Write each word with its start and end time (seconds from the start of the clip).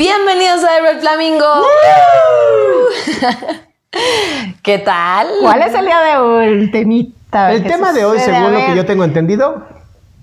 Bienvenidos 0.00 0.64
a 0.64 0.80
Red 0.80 1.00
Flamingo. 1.00 1.44
¿Qué 4.62 4.78
tal? 4.78 5.26
¿Cuál 5.42 5.60
es 5.60 5.74
el 5.74 5.84
día 5.84 6.00
de 6.00 6.16
hoy? 6.16 6.44
El 6.46 6.70
temita. 6.70 7.52
El 7.52 7.62
tema 7.64 7.92
de 7.92 8.06
hoy, 8.06 8.18
según 8.18 8.54
lo 8.54 8.64
que 8.64 8.76
yo 8.76 8.86
tengo 8.86 9.04
entendido, 9.04 9.62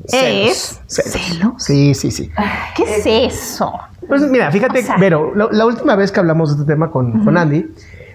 es 0.05 0.81
celos. 0.87 1.11
celos. 1.13 1.53
Sí, 1.59 1.93
sí, 1.93 2.09
sí. 2.09 2.31
¿Qué 2.75 2.95
es 2.95 3.05
eso? 3.35 3.71
Pues 4.07 4.23
mira, 4.23 4.51
fíjate, 4.51 4.79
O 4.79 4.81
sea- 4.81 4.97
la, 4.97 5.47
la 5.51 5.65
última 5.67 5.95
vez 5.95 6.11
que 6.11 6.21
hablamos 6.21 6.49
de 6.57 6.63
este 6.63 6.73
tema 6.73 6.89
con, 6.89 7.23
con 7.23 7.37
Andy, 7.37 7.67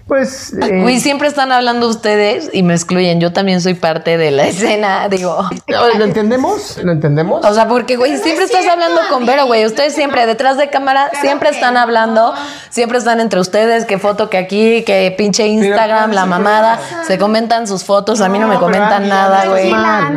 pues... 0.07 0.53
eh, 0.53 0.81
Güey, 0.81 0.99
siempre 0.99 1.27
están 1.27 1.51
hablando 1.51 1.87
ustedes 1.87 2.49
y 2.53 2.63
me 2.63 2.73
excluyen. 2.73 3.19
Yo 3.21 3.31
también 3.33 3.61
soy 3.61 3.73
parte 3.73 4.17
de 4.17 4.31
la 4.31 4.43
escena, 4.47 5.07
digo. 5.09 5.49
¿Lo 5.67 6.03
entendemos? 6.03 6.77
¿Lo 6.83 6.91
entendemos? 6.91 7.45
O 7.45 7.53
sea, 7.53 7.67
porque, 7.67 7.95
güey, 7.95 8.17
siempre 8.17 8.45
estás 8.45 8.65
hablando 8.67 9.01
con 9.09 9.25
Vero, 9.25 9.45
güey. 9.45 9.65
Ustedes 9.65 9.93
siempre, 9.93 10.25
detrás 10.25 10.57
de 10.57 10.69
cámara, 10.69 11.09
siempre 11.21 11.49
están 11.49 11.77
hablando. 11.77 12.33
Siempre 12.69 12.97
están 12.97 13.19
entre 13.19 13.39
ustedes, 13.39 13.85
que 13.85 13.97
foto 13.99 14.29
que 14.29 14.37
aquí, 14.37 14.83
que 14.83 15.13
pinche 15.17 15.47
Instagram, 15.47 16.11
la 16.11 16.25
mamada. 16.25 16.79
Se 17.07 17.17
comentan 17.17 17.67
sus 17.67 17.83
fotos, 17.83 18.21
a 18.21 18.29
mí 18.29 18.39
no 18.39 18.47
me 18.47 18.55
No, 18.55 18.59
comentan 18.59 19.07
nada, 19.07 19.45
güey. 19.47 19.71
Ajá, 19.71 20.11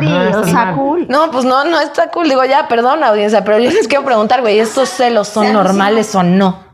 está 0.45 0.73
cool. 0.75 1.05
No, 1.09 1.31
pues 1.31 1.45
no, 1.45 1.63
no 1.65 1.79
está 1.79 2.09
cool. 2.11 2.27
Digo, 2.29 2.43
ya, 2.45 2.67
perdón, 2.67 3.03
audiencia, 3.03 3.43
pero 3.43 3.59
yo 3.59 3.69
les 3.71 3.87
quiero 3.87 4.03
preguntar, 4.05 4.41
güey, 4.41 4.59
¿estos 4.59 4.89
celos 4.89 5.27
son 5.27 5.53
normales 5.53 6.13
o 6.15 6.23
no? 6.23 6.65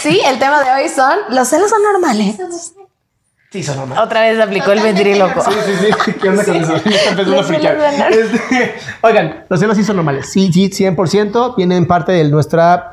Sí, 0.00 0.20
el 0.24 0.38
tema 0.38 0.62
de 0.62 0.70
hoy 0.82 0.88
son, 0.88 1.18
¿los 1.30 1.48
celos 1.48 1.70
son 1.70 1.82
normales? 1.82 2.36
Sí, 3.50 3.62
son 3.62 3.76
normales. 3.76 4.04
Otra 4.04 4.22
vez 4.22 4.40
aplicó 4.40 4.72
el 4.72 4.80
ventríloco. 4.80 5.40
Sí, 5.42 5.50
sí, 5.64 5.72
sí. 6.04 6.12
¿Qué 6.20 6.28
onda 6.28 6.44
con 6.44 6.56
eso? 6.56 6.72
Me 6.84 6.94
está 6.94 7.10
empezando 7.10 7.40
a 7.40 7.44
friquear. 7.44 8.12
Este, 8.12 8.74
Oigan, 9.02 9.44
los 9.48 9.60
celos 9.60 9.76
sí 9.76 9.84
son 9.84 9.96
normales. 9.96 10.28
Sí, 10.30 10.52
sí, 10.52 10.68
100%. 10.70 11.54
Vienen 11.56 11.86
parte 11.86 12.12
de 12.12 12.24
nuestra... 12.24 12.90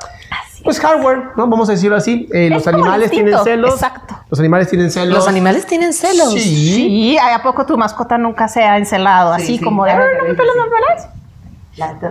Pues 0.62 0.78
hardware, 0.78 1.30
¿no? 1.36 1.48
Vamos 1.48 1.68
a 1.68 1.72
decirlo 1.72 1.96
así. 1.96 2.28
Eh, 2.32 2.48
los 2.48 2.64
animales 2.68 3.06
instinto, 3.12 3.42
tienen 3.42 3.44
celos. 3.44 3.74
exacto. 3.74 4.16
Los 4.30 4.38
animales 4.38 4.68
tienen 4.68 4.92
celos. 4.92 5.12
Los 5.12 5.26
animales 5.26 5.66
tienen 5.66 5.92
celos. 5.92 6.32
Sí. 6.34 6.40
Sí, 6.44 7.18
¿a 7.18 7.42
poco 7.42 7.66
tu 7.66 7.76
mascota 7.76 8.16
nunca 8.16 8.46
se 8.46 8.62
ha 8.62 8.76
encelado? 8.78 9.32
así 9.32 9.58
como 9.58 9.84
de, 9.84 9.90
"Ah, 9.90 10.04
¿no 10.20 10.28
me 10.28 10.34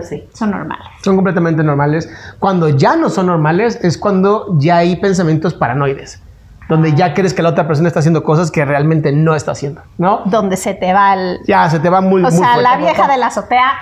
sí. 0.08 0.28
Son 0.34 0.50
normales. 0.50 0.86
Son 1.02 1.16
completamente 1.16 1.62
normales. 1.62 2.08
Cuando 2.38 2.68
ya 2.68 2.96
no 2.96 3.08
son 3.10 3.26
normales 3.26 3.78
es 3.82 3.98
cuando 3.98 4.56
ya 4.58 4.78
hay 4.78 4.96
pensamientos 4.96 5.54
paranoides, 5.54 6.20
donde 6.68 6.94
ya 6.94 7.14
crees 7.14 7.34
que 7.34 7.42
la 7.42 7.50
otra 7.50 7.66
persona 7.66 7.88
está 7.88 8.00
haciendo 8.00 8.22
cosas 8.22 8.50
que 8.50 8.64
realmente 8.64 9.12
no 9.12 9.34
está 9.34 9.52
haciendo, 9.52 9.82
¿no? 9.98 10.22
Donde 10.26 10.56
se 10.56 10.74
te 10.74 10.92
va 10.92 11.14
el... 11.14 11.40
Ya 11.46 11.68
se 11.68 11.80
te 11.80 11.88
va 11.90 12.00
muy, 12.00 12.20
O 12.20 12.24
muy 12.24 12.32
sea, 12.32 12.54
fuerte. 12.54 12.62
la 12.62 12.76
vieja 12.76 13.08
de 13.08 13.18
la 13.18 13.26
azotea 13.26 13.72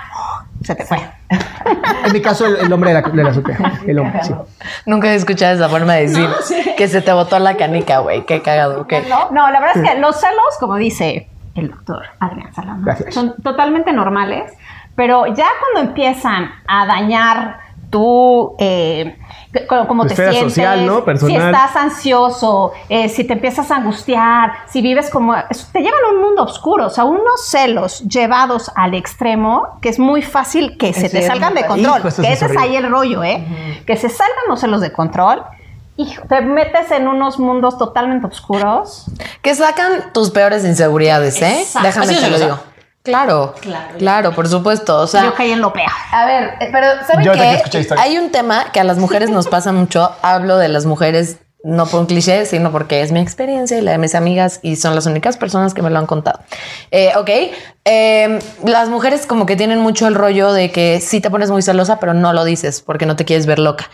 se 0.63 0.75
te 0.75 0.85
fue. 0.85 0.99
En 2.05 2.13
mi 2.13 2.21
caso, 2.21 2.45
el, 2.45 2.57
el 2.57 2.73
hombre 2.73 2.93
de 2.93 3.01
la, 3.01 3.09
de 3.09 3.23
la 3.23 3.29
azotea. 3.31 3.57
El 3.87 3.97
hombre, 3.99 4.23
sí. 4.23 4.33
Nunca 4.85 5.11
he 5.11 5.15
escuchado 5.15 5.55
esa 5.55 5.69
forma 5.69 5.93
de 5.93 6.07
decir 6.07 6.29
que 6.77 6.87
se 6.87 7.01
te 7.01 7.11
botó 7.13 7.39
la 7.39 7.57
canica, 7.57 7.99
güey. 7.99 8.25
Qué 8.25 8.41
cagado, 8.41 8.81
ok. 8.81 8.93
No, 9.09 9.31
no, 9.31 9.49
la 9.49 9.59
verdad 9.59 9.77
es 9.83 9.89
que 9.89 9.99
los 9.99 10.19
celos, 10.19 10.57
como 10.59 10.75
dice 10.75 11.29
el 11.55 11.71
doctor 11.71 12.03
Adrián 12.19 12.53
Salama, 12.53 12.95
son 13.09 13.35
totalmente 13.41 13.91
normales, 13.91 14.51
pero 15.01 15.25
ya 15.33 15.47
cuando 15.59 15.89
empiezan 15.89 16.51
a 16.67 16.85
dañar 16.85 17.57
tu, 17.89 18.55
eh, 18.59 19.17
cómo 19.87 20.05
te 20.05 20.15
sientes, 20.15 20.41
social, 20.41 20.85
¿no? 20.85 21.03
si 21.17 21.35
estás 21.35 21.75
ansioso, 21.75 22.71
eh, 22.87 23.09
si 23.09 23.23
te 23.23 23.33
empiezas 23.33 23.71
a 23.71 23.77
angustiar, 23.77 24.51
si 24.69 24.79
vives 24.83 25.09
como... 25.09 25.33
te 25.33 25.79
llevan 25.79 26.03
a 26.05 26.13
un 26.13 26.21
mundo 26.21 26.43
oscuro, 26.43 26.85
o 26.85 26.89
sea, 26.91 27.05
unos 27.05 27.47
celos 27.47 28.01
llevados 28.01 28.69
al 28.75 28.93
extremo, 28.93 29.79
que 29.81 29.89
es 29.89 29.97
muy 29.97 30.21
fácil 30.21 30.77
que 30.77 30.93
se 30.93 31.09
te 31.09 31.23
salgan 31.23 31.55
de 31.55 31.65
control, 31.65 32.01
Hijo, 32.05 32.21
que 32.21 32.31
ese 32.31 32.45
es 32.45 32.57
ahí 32.57 32.75
el 32.75 32.87
rollo, 32.87 33.23
¿eh? 33.23 33.83
Que 33.87 33.97
se 33.97 34.07
salgan 34.07 34.43
los 34.49 34.59
celos 34.59 34.81
de 34.81 34.91
control. 34.91 35.41
Hijo, 35.97 36.21
te 36.27 36.41
metes 36.41 36.91
en 36.91 37.07
unos 37.07 37.39
mundos 37.39 37.79
totalmente 37.79 38.27
oscuros. 38.27 39.05
Que 39.41 39.55
sacan 39.55 40.13
tus 40.13 40.29
peores 40.29 40.63
inseguridades, 40.63 41.41
¿eh? 41.41 41.61
Exacto. 41.61 41.87
Déjame 41.87 42.05
Así 42.05 42.23
te 42.23 42.29
lo 42.29 42.39
digo. 42.39 42.70
Claro, 43.03 43.55
claro, 43.97 44.31
por 44.33 44.47
supuesto. 44.47 44.99
O 44.99 45.07
sea, 45.07 45.25
Yo 45.25 45.33
caí 45.33 45.51
en 45.51 45.61
lo 45.61 45.73
peor. 45.73 45.89
A 46.11 46.25
ver, 46.25 46.51
pero 46.71 46.87
¿saben 47.07 47.25
Yo 47.25 47.33
que 47.33 47.39
qué? 47.39 47.79
historias. 47.79 47.99
Hay 47.99 48.17
un 48.17 48.31
tema 48.31 48.71
que 48.71 48.79
a 48.79 48.83
las 48.83 48.97
mujeres 48.97 49.29
nos 49.31 49.47
pasa 49.47 49.71
mucho. 49.71 50.11
Hablo 50.21 50.57
de 50.57 50.67
las 50.67 50.85
mujeres 50.85 51.37
no 51.63 51.85
por 51.85 51.99
un 51.99 52.05
cliché, 52.07 52.45
sino 52.45 52.71
porque 52.71 53.01
es 53.01 53.11
mi 53.11 53.19
experiencia 53.19 53.77
y 53.77 53.81
la 53.81 53.91
de 53.91 53.97
mis 53.97 54.15
amigas 54.15 54.59
y 54.63 54.77
son 54.77 54.95
las 54.95 55.05
únicas 55.05 55.37
personas 55.37 55.73
que 55.73 55.81
me 55.81 55.89
lo 55.89 55.99
han 55.99 56.07
contado. 56.07 56.39
Eh, 56.89 57.11
ok, 57.15 57.29
eh, 57.85 58.39
las 58.65 58.89
mujeres 58.89 59.25
como 59.27 59.45
que 59.45 59.55
tienen 59.55 59.79
mucho 59.79 60.07
el 60.07 60.15
rollo 60.15 60.53
de 60.53 60.71
que 60.71 60.99
sí 60.99 61.21
te 61.21 61.29
pones 61.29 61.51
muy 61.51 61.61
celosa, 61.61 61.99
pero 61.99 62.13
no 62.13 62.33
lo 62.33 62.45
dices 62.45 62.81
porque 62.81 63.05
no 63.05 63.15
te 63.15 63.25
quieres 63.25 63.45
ver 63.45 63.59
loca. 63.59 63.89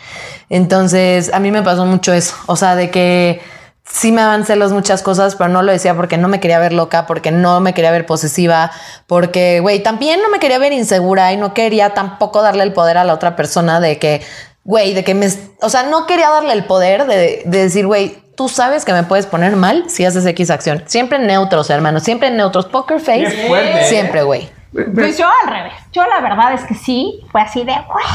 Entonces, 0.50 1.34
a 1.34 1.39
mí 1.39 1.51
me 1.51 1.62
pasó 1.62 1.85
mucho 1.85 2.13
eso. 2.13 2.35
O 2.45 2.56
sea, 2.56 2.75
de 2.75 2.89
que 2.89 3.41
sí 3.89 4.11
me 4.11 4.21
daban 4.21 4.45
celos 4.45 4.71
muchas 4.71 5.01
cosas, 5.01 5.35
pero 5.35 5.49
no 5.49 5.61
lo 5.63 5.71
decía 5.71 5.95
porque 5.95 6.17
no 6.17 6.27
me 6.27 6.39
quería 6.39 6.59
ver 6.59 6.73
loca, 6.73 7.05
porque 7.05 7.31
no 7.31 7.59
me 7.59 7.73
quería 7.73 7.91
ver 7.91 8.05
posesiva, 8.05 8.71
porque, 9.07 9.59
güey, 9.59 9.81
también 9.81 10.21
no 10.21 10.29
me 10.29 10.39
quería 10.39 10.59
ver 10.59 10.73
insegura 10.73 11.31
y 11.33 11.37
no 11.37 11.53
quería 11.53 11.93
tampoco 11.93 12.41
darle 12.41 12.63
el 12.63 12.73
poder 12.73 12.97
a 12.97 13.03
la 13.03 13.13
otra 13.13 13.35
persona 13.35 13.79
de 13.79 13.97
que, 13.99 14.21
güey, 14.63 14.93
de 14.93 15.03
que 15.03 15.15
me, 15.15 15.27
o 15.61 15.69
sea, 15.69 15.83
no 15.83 16.05
quería 16.05 16.29
darle 16.29 16.53
el 16.53 16.65
poder 16.65 17.05
de, 17.05 17.43
de 17.45 17.63
decir, 17.63 17.87
güey, 17.87 18.21
tú 18.35 18.49
sabes 18.49 18.85
que 18.85 18.93
me 18.93 19.03
puedes 19.03 19.25
poner 19.25 19.55
mal 19.55 19.89
si 19.89 20.05
haces 20.05 20.23
X 20.25 20.51
acción. 20.51 20.83
Siempre 20.85 21.17
neutros, 21.17 21.69
hermanos, 21.71 22.03
siempre 22.03 22.29
neutros. 22.29 22.67
Poker 22.67 22.99
face. 22.99 23.23
¿eh? 23.47 23.85
Siempre, 23.85 24.21
güey. 24.23 24.47
Pues 24.93 25.17
yo 25.17 25.25
al 25.43 25.49
revés. 25.49 25.73
Yo 25.91 26.05
la 26.05 26.19
verdad 26.19 26.53
es 26.53 26.63
que 26.65 26.75
sí, 26.75 27.21
fue 27.31 27.41
así 27.41 27.61
de, 27.61 27.71
güey, 27.71 28.05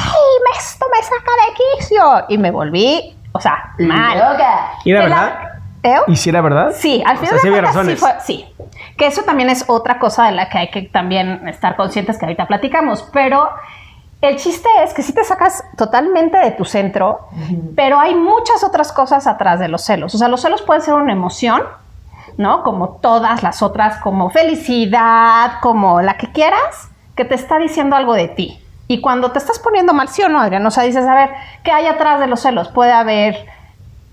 esto 0.57 0.87
me 0.97 1.03
saca 1.03 1.33
de 1.49 1.79
quicio. 1.81 2.25
Y 2.29 2.39
me 2.39 2.53
volví, 2.53 3.17
o 3.33 3.41
sea, 3.41 3.73
mal. 3.79 4.17
¿Y 4.85 4.93
la- 4.93 5.01
verdad? 5.01 5.39
¿Eh? 5.83 5.97
¿Y 6.07 6.17
si 6.17 6.31
era 6.31 6.41
verdad? 6.41 6.73
Sí, 6.77 7.03
al 7.05 7.17
O 7.17 7.21
final 7.21 7.35
sea, 7.35 7.39
sí 7.43 7.49
de 7.49 7.57
había 7.59 7.71
cuentas 7.73 7.73
sí 7.87 7.95
razones. 7.95 8.01
fue, 8.01 8.15
sí. 8.25 8.47
Que 8.97 9.07
eso 9.07 9.23
también 9.23 9.51
es 9.51 9.65
otra 9.69 9.99
cosa 9.99 10.27
de 10.27 10.33
la 10.33 10.49
que 10.49 10.59
hay 10.59 10.71
que 10.71 10.83
también 10.83 11.49
estar 11.49 11.77
conscientes 11.77 12.19
que 12.19 12.25
ahorita 12.27 12.47
platicamos, 12.47 13.09
pero 13.13 13.49
el 14.21 14.37
chiste 14.37 14.69
es 14.85 14.95
que 14.95 15.03
sí 15.03 15.13
te 15.13 15.25
sacas 15.25 15.65
totalmente 15.77 16.39
de 16.39 16.53
tu 16.53 16.65
centro, 16.65 17.27
pero 17.75 17.99
hay 17.99 18.15
muchas 18.15 18.63
otras 18.63 18.93
cosas 18.93 19.27
atrás 19.27 19.59
de 19.59 19.67
los 19.67 19.83
celos. 19.85 20.15
O 20.15 20.19
sea, 20.19 20.29
los 20.29 20.41
celos 20.43 20.63
pueden 20.63 20.83
ser 20.83 20.95
una 20.95 21.13
emoción, 21.13 21.63
¿no? 22.37 22.63
Como 22.63 22.91
todas 23.01 23.43
las 23.43 23.63
otras, 23.63 23.97
como 23.99 24.31
felicidad, 24.31 25.55
como 25.61 26.01
la 26.03 26.17
que 26.17 26.31
quieras, 26.31 26.91
que 27.17 27.25
te 27.25 27.35
está 27.35 27.59
diciendo 27.59 27.97
algo 27.97 28.15
de 28.15 28.29
ti. 28.29 28.59
Y 28.87 29.01
cuando 29.01 29.33
te 29.33 29.39
estás 29.39 29.59
poniendo 29.59 29.93
mal, 29.93 30.09
sí 30.09 30.23
o 30.23 30.29
no, 30.29 30.39
Adrián, 30.41 30.65
o 30.67 30.71
sea, 30.71 30.85
dices, 30.85 31.07
a 31.07 31.15
ver, 31.15 31.31
¿qué 31.65 31.73
hay 31.73 31.87
atrás 31.87 32.21
de 32.21 32.27
los 32.27 32.41
celos? 32.41 32.69
Puede 32.69 32.93
haber 32.93 33.47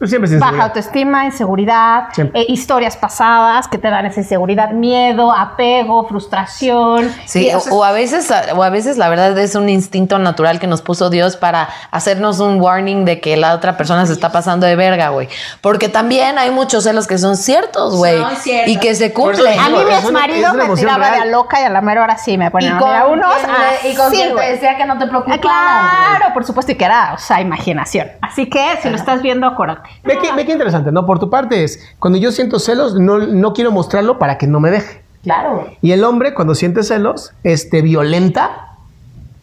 siempre 0.07 0.37
baja 0.37 0.63
autoestima, 0.63 1.25
inseguridad, 1.25 2.07
eh, 2.17 2.45
historias 2.47 2.95
pasadas 2.95 3.67
que 3.67 3.77
te 3.77 3.89
dan 3.89 4.05
esa 4.05 4.21
inseguridad, 4.21 4.71
miedo, 4.71 5.31
apego, 5.33 6.07
frustración. 6.07 7.13
Sí, 7.25 7.49
o 7.71 7.83
a 7.83 7.91
veces, 7.91 8.31
o 8.55 8.63
a 8.63 8.69
veces 8.69 8.97
la 8.97 9.09
verdad 9.09 9.37
es 9.37 9.55
un 9.55 9.69
instinto 9.69 10.19
natural 10.19 10.59
que 10.59 10.67
nos 10.67 10.81
puso 10.81 11.09
Dios 11.09 11.35
para 11.35 11.69
hacernos 11.91 12.39
un 12.39 12.61
warning 12.61 13.05
de 13.05 13.19
que 13.19 13.35
la 13.37 13.53
otra 13.53 13.77
persona 13.77 14.05
se 14.05 14.13
está 14.13 14.31
pasando 14.31 14.65
de 14.65 14.75
verga, 14.75 15.09
güey. 15.09 15.27
Porque 15.61 15.89
también 15.89 16.37
hay 16.37 16.51
muchos 16.51 16.83
celos 16.85 17.07
que 17.07 17.17
son 17.17 17.35
ciertos, 17.35 17.95
güey. 17.95 18.17
Son 18.17 18.35
ciertos. 18.37 18.73
Y 18.73 18.79
que 18.79 18.95
se 18.95 19.13
cumplen. 19.13 19.59
a 19.59 19.69
mí 19.69 19.77
mi 19.83 19.93
es 19.93 20.05
una 20.05 20.27
me 20.53 20.75
tiraba 20.75 21.05
de 21.07 21.11
real. 21.11 21.27
a 21.27 21.31
loca 21.31 21.61
y 21.61 21.63
a 21.63 21.69
la 21.69 21.81
mera 21.81 22.03
hora 22.03 22.17
sí 22.17 22.37
me 22.37 22.49
ponía 22.51 22.69
Y 22.69 22.73
a 22.73 22.77
con, 22.77 23.11
unos 23.11 23.35
y 23.83 23.95
con 23.95 24.11
quien 24.11 24.35
te 24.35 24.51
decía 24.51 24.77
que 24.77 24.85
no 24.85 24.97
te 24.97 25.05
Ah, 25.05 25.09
preocuparas. 25.09 25.39
Claro, 25.41 26.33
por 26.33 26.45
supuesto, 26.45 26.71
y 26.71 26.75
que 26.75 26.85
era, 26.85 27.13
o 27.13 27.17
sea, 27.17 27.41
imaginación. 27.41 28.09
Así 28.21 28.49
que 28.49 28.77
si 28.81 28.89
lo 28.89 28.95
estás 28.95 29.21
viendo, 29.21 29.47
acuérdate. 29.47 29.88
Ve 30.03 30.45
que 30.45 30.51
interesante, 30.51 30.91
¿no? 30.91 31.05
Por 31.05 31.19
tu 31.19 31.29
parte 31.29 31.63
es, 31.63 31.79
cuando 31.99 32.17
yo 32.17 32.31
siento 32.31 32.59
celos, 32.59 32.95
no, 32.95 33.19
no 33.19 33.53
quiero 33.53 33.71
mostrarlo 33.71 34.17
para 34.19 34.37
que 34.37 34.47
no 34.47 34.59
me 34.59 34.71
deje. 34.71 35.03
Claro. 35.23 35.67
Y 35.81 35.91
el 35.91 36.03
hombre, 36.03 36.33
cuando 36.33 36.55
siente 36.55 36.83
celos, 36.83 37.33
este, 37.43 37.81
violenta, 37.81 38.77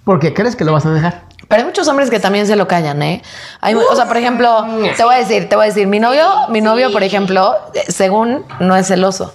porque 0.04 0.32
crees 0.32 0.56
que 0.56 0.64
lo 0.64 0.72
vas 0.72 0.86
a 0.86 0.90
dejar. 0.92 1.24
Pero 1.48 1.62
hay 1.62 1.66
muchos 1.66 1.86
hombres 1.88 2.10
que 2.10 2.18
también 2.18 2.46
se 2.46 2.56
lo 2.56 2.66
callan, 2.66 3.02
¿eh? 3.02 3.22
Hay, 3.60 3.74
o 3.74 3.94
sea, 3.94 4.06
por 4.06 4.16
ejemplo, 4.16 4.66
te 4.96 5.04
voy 5.04 5.14
a 5.14 5.18
decir, 5.18 5.48
te 5.48 5.56
voy 5.56 5.64
a 5.64 5.68
decir, 5.68 5.86
mi 5.86 6.00
novio, 6.00 6.28
mi 6.48 6.60
novio, 6.60 6.90
por 6.90 7.02
ejemplo, 7.02 7.54
eh, 7.74 7.84
según 7.88 8.44
no 8.58 8.74
es 8.74 8.88
celoso. 8.88 9.32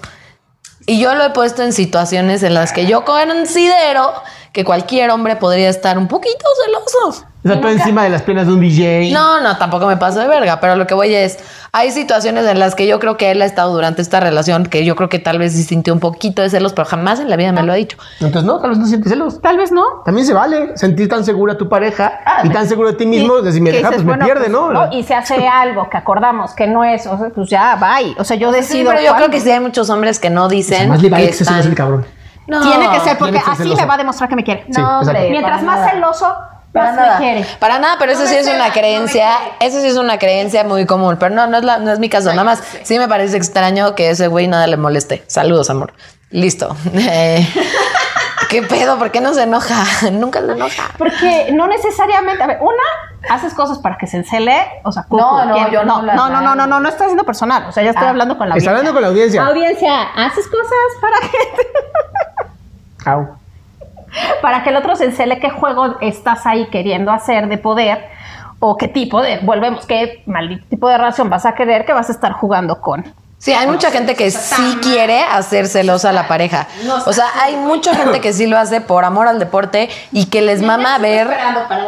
Y 0.88 1.00
yo 1.00 1.14
lo 1.14 1.24
he 1.24 1.30
puesto 1.30 1.64
en 1.64 1.74
situaciones 1.74 2.44
en 2.44 2.54
las 2.54 2.74
que 2.74 2.86
yo 2.86 3.06
considero 3.06 4.12
que 4.52 4.66
cualquier 4.66 5.12
hombre 5.12 5.36
podría 5.36 5.70
estar 5.70 5.98
un 5.98 6.08
poquito 6.08 6.46
celoso. 6.66 7.26
O 7.44 7.48
sea, 7.48 7.60
tú 7.60 7.68
encima 7.70 8.04
de 8.04 8.10
las 8.10 8.22
piernas 8.22 8.46
de 8.46 8.54
un 8.54 8.60
DJ. 8.60 9.10
No, 9.12 9.42
no, 9.42 9.58
tampoco 9.58 9.88
me 9.88 9.98
paso 9.98 10.20
de 10.20 10.28
verga, 10.28 10.60
pero 10.60 10.76
lo 10.76 10.86
que 10.86 10.94
voy 10.94 11.14
es, 11.16 11.40
hay 11.72 11.90
situaciones 11.90 12.46
en 12.46 12.60
las 12.60 12.76
que 12.76 12.86
yo 12.86 13.00
creo 13.00 13.18
que 13.18 13.32
él 13.32 13.42
ha 13.42 13.46
estado 13.46 13.74
durante 13.74 14.04
esta 14.04 14.20
relación, 14.20 14.68
que 14.68 14.86
yo 14.86 14.96
creo 14.96 15.10
que 15.10 15.18
tal 15.18 15.40
vez 15.40 15.54
sí 15.54 15.64
sintió 15.64 15.92
un 15.94 16.00
poquito 16.00 16.44
de 16.44 16.52
celos, 16.52 16.74
pero 16.74 16.86
jamás 16.88 17.20
en 17.20 17.30
la 17.32 17.38
vida 17.38 17.52
me 17.52 17.64
lo 17.64 17.72
ha 17.72 17.76
dicho. 17.76 17.98
Entonces, 18.20 18.44
no, 18.44 18.60
tal 18.60 18.70
vez 18.70 18.80
no 18.80 18.86
sientes 18.86 19.12
celos. 19.12 19.42
Tal 19.42 19.58
vez 19.58 19.72
no. 19.72 19.84
También 20.06 20.28
se 20.28 20.34
vale 20.34 20.78
sentir 20.78 21.10
tan 21.10 21.26
segura 21.26 21.54
a 21.54 21.58
tu 21.58 21.68
pareja 21.68 22.20
y 22.44 22.50
tan 22.50 22.68
seguro 22.68 22.90
de 22.92 22.98
ti 22.98 23.08
mismo, 23.08 23.40
Y- 23.40 23.44
de 23.44 23.52
si 23.52 23.60
me 23.62 23.72
deja, 23.72 23.90
dices, 23.90 24.04
pues 24.06 24.18
me 24.20 24.24
pierde, 24.24 24.42
pues, 24.42 24.52
¿no? 24.52 24.92
Y 24.94 25.02
se 25.02 25.16
hace 25.16 25.48
algo 25.52 25.90
que 25.90 25.98
acordamos 25.98 26.54
que 26.54 26.68
no 26.68 26.84
es, 26.84 27.08
o 27.08 27.18
sea, 27.18 27.30
pues 27.34 27.50
ya, 27.50 27.76
bye. 27.76 28.16
O 28.20 28.24
sea, 28.24 28.38
yo 28.38 28.52
Sí, 28.52 28.58
decido. 28.58 28.90
pero 28.92 29.02
yo 29.02 29.08
cuándo. 29.10 29.28
creo 29.28 29.32
que 29.32 29.44
sí 29.44 29.50
hay 29.50 29.60
muchos 29.60 29.90
hombres 29.90 30.20
que 30.20 30.30
no 30.30 30.48
dicen 30.48 30.90
Más 30.90 31.02
le 31.02 31.10
vale 31.10 31.26
que 31.28 31.34
se 31.34 31.44
el 31.60 31.74
cabrón. 31.74 32.06
No. 32.46 32.62
Tiene 32.62 32.90
que 32.92 33.00
ser 33.00 33.18
porque 33.18 33.32
Tiene 33.32 33.40
que 33.40 33.44
ser 33.46 33.54
así 33.54 33.64
celoso. 33.64 33.82
me 33.82 33.88
va 33.88 33.94
a 33.94 33.98
demostrar 33.98 34.30
que 34.30 34.36
me 34.36 34.44
quiere. 34.44 34.66
Sí, 34.70 34.80
No, 34.80 35.00
hombre. 35.00 35.30
Mientras 35.32 35.64
más 35.64 35.90
celoso, 35.90 36.36
Para 36.74 36.86
más 36.88 36.96
nada. 36.96 37.18
quiere. 37.18 37.46
Para 37.60 37.80
nada, 37.80 37.96
pero 38.00 38.12
eso 38.14 38.22
No 38.24 38.28
sí 38.28 38.36
es 38.36 38.48
una 38.48 38.68
no 38.68 38.74
creencia, 38.74 39.32
eso 39.60 39.82
sí 39.82 39.88
es 39.88 39.98
una 39.98 40.18
creencia 40.18 40.64
muy 40.64 40.86
común, 40.86 41.18
pero 41.20 41.34
no, 41.36 41.48
no 41.48 41.58
es, 41.58 41.64
la- 41.64 41.78
no 41.80 41.92
es 41.92 42.00
mi 42.00 42.08
caso, 42.10 42.30
nada 42.30 42.44
más 42.44 42.62
sí 42.84 42.98
me 42.98 43.08
parece 43.08 43.36
extraño 43.38 43.94
que 43.96 44.10
ese 44.10 44.28
güey 44.28 44.48
nada 44.48 44.68
le 44.68 44.78
moleste. 44.78 45.24
Saludos, 45.28 45.70
amor. 45.70 45.94
Listo. 46.30 46.76
Eh, 46.96 47.46
¿Qué 48.50 48.62
pedo? 48.64 48.98
¿Por 49.00 49.12
qué 49.12 49.22
no 49.22 49.34
se 49.34 49.44
enoja? 49.44 49.86
Nunca 50.12 50.42
se 50.42 50.52
enoja. 50.52 50.92
Porque 50.98 51.52
no 51.54 51.68
necesariamente, 51.68 52.44
a 52.44 52.48
ver, 52.48 52.58
una, 52.60 53.34
haces 53.34 53.54
cosas 53.54 53.80
para 53.80 53.98
que 53.98 54.08
se 54.08 54.18
encele, 54.18 54.58
o 54.84 54.92
sea, 54.92 55.04
cucu, 55.04 55.18
No, 55.18 55.46
no, 55.46 55.72
yo 55.72 55.84
no 55.86 56.02
no, 56.02 56.14
no, 56.14 56.30
no, 56.30 56.42
no, 56.42 56.56
no, 56.56 56.68
no, 56.68 56.80
no 56.82 56.90
estoy 56.90 57.06
haciendo 57.06 57.24
personal, 57.24 57.66
o 57.70 57.72
sea, 57.72 57.82
ya 57.84 57.92
estoy 57.92 58.08
Ah, 58.08 58.10
hablando 58.10 58.38
con 58.38 58.50
la 58.50 58.56
Está 58.58 58.72
audiencia. 58.72 58.92
hablando 58.92 58.94
con 58.94 59.02
la 59.04 59.08
audiencia. 59.08 59.46
Audiencia, 59.48 60.02
haces 60.18 60.48
cosas 60.50 61.00
para 61.00 61.16
que 61.32 63.10
Au. 63.10 63.38
para 64.42 64.64
que 64.64 64.70
el 64.70 64.76
otro 64.76 64.96
se 64.96 65.06
encele 65.06 65.40
qué 65.40 65.50
juego 65.50 65.98
estás 66.02 66.46
ahí 66.46 66.68
queriendo 66.70 67.12
hacer 67.12 67.48
de 67.48 67.58
poder 67.58 68.06
o 68.60 68.78
qué 68.78 68.88
tipo 68.88 69.22
de, 69.22 69.40
volvemos, 69.40 69.86
qué 69.86 70.22
maldito 70.26 70.66
tipo 70.70 70.88
de 70.88 70.98
relación 70.98 71.30
vas 71.30 71.46
a 71.46 71.56
querer 71.56 71.86
que 71.86 71.94
vas 71.94 72.10
a 72.10 72.12
estar 72.12 72.32
jugando 72.34 72.80
con. 72.80 73.04
Sí, 73.40 73.54
hay 73.54 73.66
mucha 73.66 73.90
gente 73.90 74.14
que 74.14 74.30
sí 74.30 74.78
quiere 74.84 75.24
hacer 75.24 75.66
celosa 75.66 76.12
a 76.12 76.14
la 76.14 76.28
pareja. 76.28 76.68
O 77.08 77.12
sea, 77.12 77.26
hay 77.42 77.56
mucha 77.56 77.96
gente 77.96 78.22
que 78.22 78.34
sí 78.34 78.46
lo 78.46 78.56
hace 78.56 78.82
por 78.82 79.04
amor 79.04 79.28
al 79.28 79.40
deporte 79.40 79.90
y 80.12 80.28
que 80.28 80.44
les 80.44 80.62
mama 80.62 81.00
ver 81.00 81.28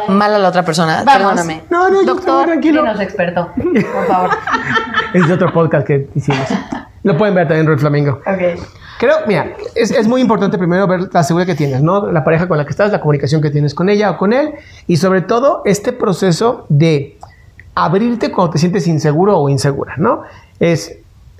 mal 0.08 0.34
a 0.34 0.38
la 0.40 0.48
otra 0.48 0.64
persona. 0.64 1.04
Vamos. 1.04 1.12
Perdóname. 1.12 1.62
No, 1.70 1.88
no, 1.90 2.02
Doctor, 2.02 2.46
tranquilo. 2.46 2.82
Dinos, 2.82 3.00
experto, 3.00 3.52
por 3.54 4.06
favor. 4.08 4.30
Es 5.14 5.28
de 5.28 5.34
otro 5.34 5.52
podcast 5.52 5.86
que 5.86 6.08
hicimos. 6.16 6.48
Lo 7.04 7.16
pueden 7.16 7.36
ver 7.36 7.46
también 7.46 7.66
en 7.66 7.72
Red 7.72 7.78
Flamingo. 7.78 8.20
ok. 8.26 8.83
Creo, 8.98 9.16
mira, 9.26 9.56
es, 9.74 9.90
es 9.90 10.06
muy 10.06 10.20
importante 10.20 10.56
primero 10.56 10.86
ver 10.86 11.08
la 11.12 11.22
seguridad 11.24 11.46
que 11.46 11.56
tienes, 11.56 11.82
¿no? 11.82 12.10
La 12.12 12.22
pareja 12.22 12.46
con 12.46 12.58
la 12.58 12.64
que 12.64 12.70
estás, 12.70 12.92
la 12.92 13.00
comunicación 13.00 13.42
que 13.42 13.50
tienes 13.50 13.74
con 13.74 13.88
ella 13.88 14.12
o 14.12 14.18
con 14.18 14.32
él, 14.32 14.52
y 14.86 14.96
sobre 14.96 15.22
todo 15.22 15.62
este 15.64 15.92
proceso 15.92 16.66
de 16.68 17.18
abrirte 17.74 18.30
cuando 18.30 18.52
te 18.52 18.58
sientes 18.58 18.86
inseguro 18.86 19.38
o 19.38 19.48
insegura, 19.48 19.94
¿no? 19.96 20.22
Es, 20.60 20.96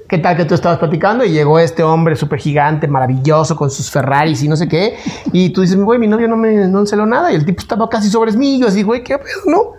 ¿qué 0.08 0.18
tal 0.18 0.36
que 0.36 0.44
tú 0.44 0.54
estabas 0.54 0.78
platicando 0.78 1.24
y 1.24 1.30
llegó 1.30 1.58
este 1.58 1.82
hombre 1.82 2.16
súper 2.16 2.40
gigante, 2.40 2.88
maravilloso, 2.88 3.54
con 3.56 3.70
sus 3.70 3.90
Ferraris 3.90 4.42
y 4.42 4.48
no 4.48 4.56
sé 4.56 4.68
qué, 4.68 4.96
y 5.32 5.50
tú 5.50 5.60
dices, 5.60 5.76
güey, 5.76 5.98
mi 5.98 6.08
novio 6.08 6.26
no 6.26 6.36
me 6.36 6.68
no 6.68 6.80
enceló 6.80 7.06
nada, 7.06 7.32
y 7.32 7.36
el 7.36 7.44
tipo 7.44 7.60
estaba 7.60 7.88
casi 7.88 8.10
sobre 8.10 8.32
mí, 8.32 8.56
y 8.56 8.60
yo 8.60 8.68
así, 8.68 8.82
güey, 8.82 9.04
¿qué 9.04 9.16
pedo, 9.16 9.42
no? 9.46 9.72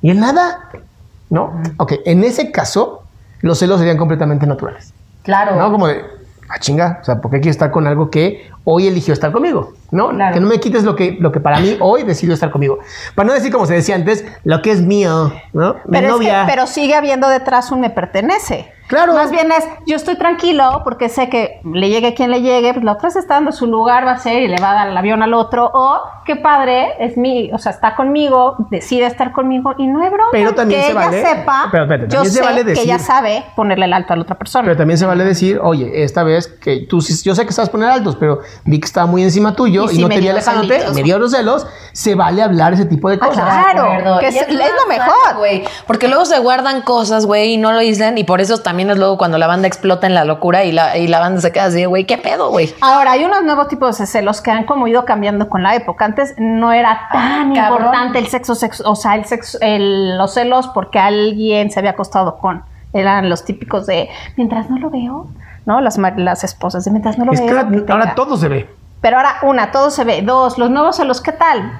Y 0.00 0.10
él 0.10 0.18
nada, 0.18 0.70
¿no? 1.28 1.60
Ok, 1.76 1.92
en 2.06 2.24
ese 2.24 2.50
caso, 2.50 3.02
los 3.42 3.58
celos 3.58 3.78
serían 3.78 3.96
completamente 3.96 4.46
naturales. 4.46 4.92
Claro. 5.22 5.56
¿no? 5.56 5.70
Como 5.70 5.86
de, 5.86 6.02
ah, 6.48 6.58
chinga, 6.58 6.98
o 7.00 7.04
sea, 7.04 7.20
¿por 7.20 7.30
qué 7.30 7.38
quiero 7.40 7.50
estar 7.52 7.70
con 7.70 7.86
algo 7.86 8.10
que 8.10 8.50
hoy 8.64 8.86
eligió 8.86 9.12
estar 9.14 9.32
conmigo? 9.32 9.72
¿No? 9.90 10.10
Claro. 10.10 10.34
Que 10.34 10.40
no 10.40 10.46
me 10.48 10.58
quites 10.60 10.84
lo 10.84 10.94
que, 10.96 11.16
lo 11.20 11.32
que 11.32 11.40
para 11.40 11.60
mí 11.60 11.76
hoy 11.80 12.02
decidió 12.02 12.34
estar 12.34 12.50
conmigo. 12.50 12.78
Para 13.14 13.26
no 13.28 13.32
decir, 13.34 13.50
como 13.52 13.66
se 13.66 13.74
decía 13.74 13.94
antes, 13.94 14.24
lo 14.44 14.60
que 14.62 14.70
es 14.72 14.82
mío, 14.82 15.32
¿no? 15.52 15.74
Mi 15.74 15.80
Pero, 15.92 16.06
es 16.06 16.12
que- 16.12 16.18
novia. 16.18 16.44
pero 16.46 16.66
sigue 16.66 16.94
habiendo 16.94 17.28
detrás 17.28 17.70
un 17.72 17.80
me 17.80 17.90
pertenece. 17.90 18.72
Claro. 18.88 19.12
Más 19.14 19.30
bien 19.30 19.52
es, 19.52 19.64
yo 19.86 19.96
estoy 19.96 20.16
tranquilo 20.16 20.80
porque 20.82 21.08
sé 21.08 21.28
que 21.28 21.60
le 21.64 21.88
llegue 21.90 22.14
quien 22.14 22.30
le 22.30 22.40
llegue, 22.40 22.72
pues 22.72 22.84
la 22.84 22.92
otra 22.92 23.10
se 23.10 23.18
está 23.18 23.34
dando 23.34 23.52
su 23.52 23.66
lugar, 23.66 24.06
va 24.06 24.12
a 24.12 24.18
ser 24.18 24.42
y 24.42 24.48
le 24.48 24.60
va 24.60 24.70
a 24.70 24.74
dar 24.74 24.88
el 24.88 24.96
avión 24.96 25.22
al 25.22 25.34
otro. 25.34 25.70
O, 25.74 26.00
qué 26.24 26.36
padre, 26.36 26.94
es 26.98 27.16
mi, 27.16 27.52
o 27.52 27.58
sea, 27.58 27.72
está 27.72 27.94
conmigo, 27.94 28.56
decide 28.70 29.06
estar 29.06 29.32
conmigo 29.32 29.74
y 29.78 29.86
no 29.86 30.02
hay 30.02 30.08
broma. 30.08 30.30
Pero 30.32 30.54
también 30.54 30.80
que 30.80 30.86
se 30.86 30.92
ella 30.92 31.00
vale- 31.06 31.22
sepa, 31.22 31.68
pero 31.70 31.84
espérate, 31.84 32.14
yo 32.14 32.24
sé 32.24 32.42
vale 32.42 32.64
que 32.64 32.80
ella 32.80 32.98
sabe 32.98 33.44
ponerle 33.56 33.84
el 33.84 33.92
alto 33.92 34.12
a 34.12 34.16
la 34.16 34.22
otra 34.22 34.38
persona. 34.38 34.64
Pero 34.64 34.76
también 34.76 34.96
se 34.98 35.04
vale 35.06 35.24
decir, 35.24 35.60
oye, 35.62 36.02
esta 36.04 36.22
vez 36.22 36.48
que 36.48 36.86
tú, 36.88 37.00
sí- 37.02 37.22
yo 37.24 37.34
sé 37.34 37.44
que 37.44 37.50
estás 37.50 37.68
poner 37.68 37.90
altos, 37.90 38.16
pero 38.16 38.40
vi 38.64 38.80
que 38.80 38.86
estaba 38.86 39.06
muy 39.06 39.22
encima 39.22 39.54
tuyo 39.54 39.84
Y 39.84 39.92
y, 39.92 39.96
sí 39.96 40.02
no 40.02 40.08
te 40.08 40.18
vi 40.20 40.28
alejándote, 40.28 40.80
me 40.94 41.02
dio 41.02 41.18
los 41.18 41.32
celos, 41.32 41.66
se 41.92 42.14
vale 42.14 42.42
hablar 42.42 42.72
ese 42.72 42.84
tipo 42.86 43.10
de 43.10 43.18
Ah, 43.20 43.26
cosas. 43.26 43.44
claro, 43.72 44.18
que 44.20 44.28
es, 44.28 44.36
es 44.36 44.48
es 44.48 44.54
más 44.58 44.70
lo 44.82 44.88
mejor. 44.88 45.36
güey. 45.38 45.64
Porque 45.86 46.08
luego 46.08 46.24
se 46.24 46.38
guardan 46.38 46.80
cosas, 46.82 47.26
güey, 47.26 47.54
y 47.54 47.56
no 47.58 47.72
lo 47.72 47.80
dicen. 47.80 48.16
Y 48.16 48.24
por 48.24 48.40
eso 48.40 48.58
también 48.58 48.77
es 48.78 48.96
luego 48.98 49.18
cuando 49.18 49.38
la 49.38 49.46
banda 49.46 49.66
explota 49.68 50.06
en 50.06 50.14
la 50.14 50.24
locura 50.24 50.64
y 50.64 50.72
la, 50.72 50.96
y 50.96 51.06
la 51.08 51.20
banda 51.20 51.40
se 51.40 51.52
queda 51.52 51.64
así, 51.64 51.84
güey, 51.84 52.04
¿qué 52.04 52.18
pedo, 52.18 52.50
güey? 52.50 52.74
Ahora, 52.80 53.12
hay 53.12 53.24
unos 53.24 53.42
nuevos 53.42 53.68
tipos 53.68 53.98
de 53.98 54.06
celos 54.06 54.40
que 54.40 54.50
han 54.50 54.64
como 54.64 54.86
ido 54.88 55.04
cambiando 55.04 55.48
con 55.48 55.62
la 55.62 55.74
época. 55.74 56.04
Antes 56.04 56.34
no 56.38 56.72
era 56.72 57.08
tan 57.12 57.54
cabrón. 57.54 57.78
importante 57.86 58.18
el 58.18 58.28
sexo, 58.28 58.54
sexo, 58.54 58.88
o 58.90 58.94
sea, 58.96 59.14
el 59.16 59.24
sexo, 59.24 59.58
el- 59.60 60.16
los 60.16 60.34
celos 60.34 60.68
porque 60.68 60.98
alguien 60.98 61.70
se 61.70 61.78
había 61.80 61.90
acostado 61.92 62.38
con. 62.38 62.62
Eran 62.92 63.28
los 63.28 63.44
típicos 63.44 63.86
de, 63.86 64.08
mientras 64.36 64.70
no 64.70 64.78
lo 64.78 64.90
veo, 64.90 65.26
¿no? 65.66 65.80
Las, 65.80 65.98
las 66.16 66.44
esposas 66.44 66.84
de, 66.84 66.90
mientras 66.90 67.18
no 67.18 67.24
lo 67.26 67.32
Es 67.32 67.40
que 67.40 67.46
veo. 67.46 67.56
ahora, 67.58 67.70
que 67.70 67.76
tenga". 67.80 67.94
ahora 67.94 68.14
todo 68.14 68.36
se 68.36 68.48
ve. 68.48 68.70
Pero 69.00 69.16
ahora, 69.18 69.36
una, 69.42 69.70
todo 69.70 69.90
se 69.90 70.04
ve. 70.04 70.22
Dos, 70.22 70.58
los 70.58 70.70
nuevos 70.70 70.96
celos, 70.96 71.20
¿qué 71.20 71.32
tal? 71.32 71.70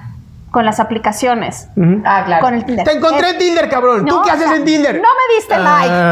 Con 0.51 0.65
las 0.65 0.81
aplicaciones. 0.81 1.69
Ah, 2.05 2.23
claro. 2.25 2.43
Con 2.45 2.55
el 2.55 2.65
Tinder. 2.65 2.85
Te 2.87 2.93
encontré 2.93 3.31
en 3.31 3.39
Tinder, 3.39 3.69
cabrón. 3.69 4.07
¿Tú 4.07 4.23
qué 4.25 4.31
o 4.31 4.33
haces 4.35 4.47
sea, 4.49 4.57
en 4.57 4.65
Tinder? 4.65 4.95
No 4.97 5.03
me 5.09 5.35
diste 5.37 5.55
Ah. 5.55 5.59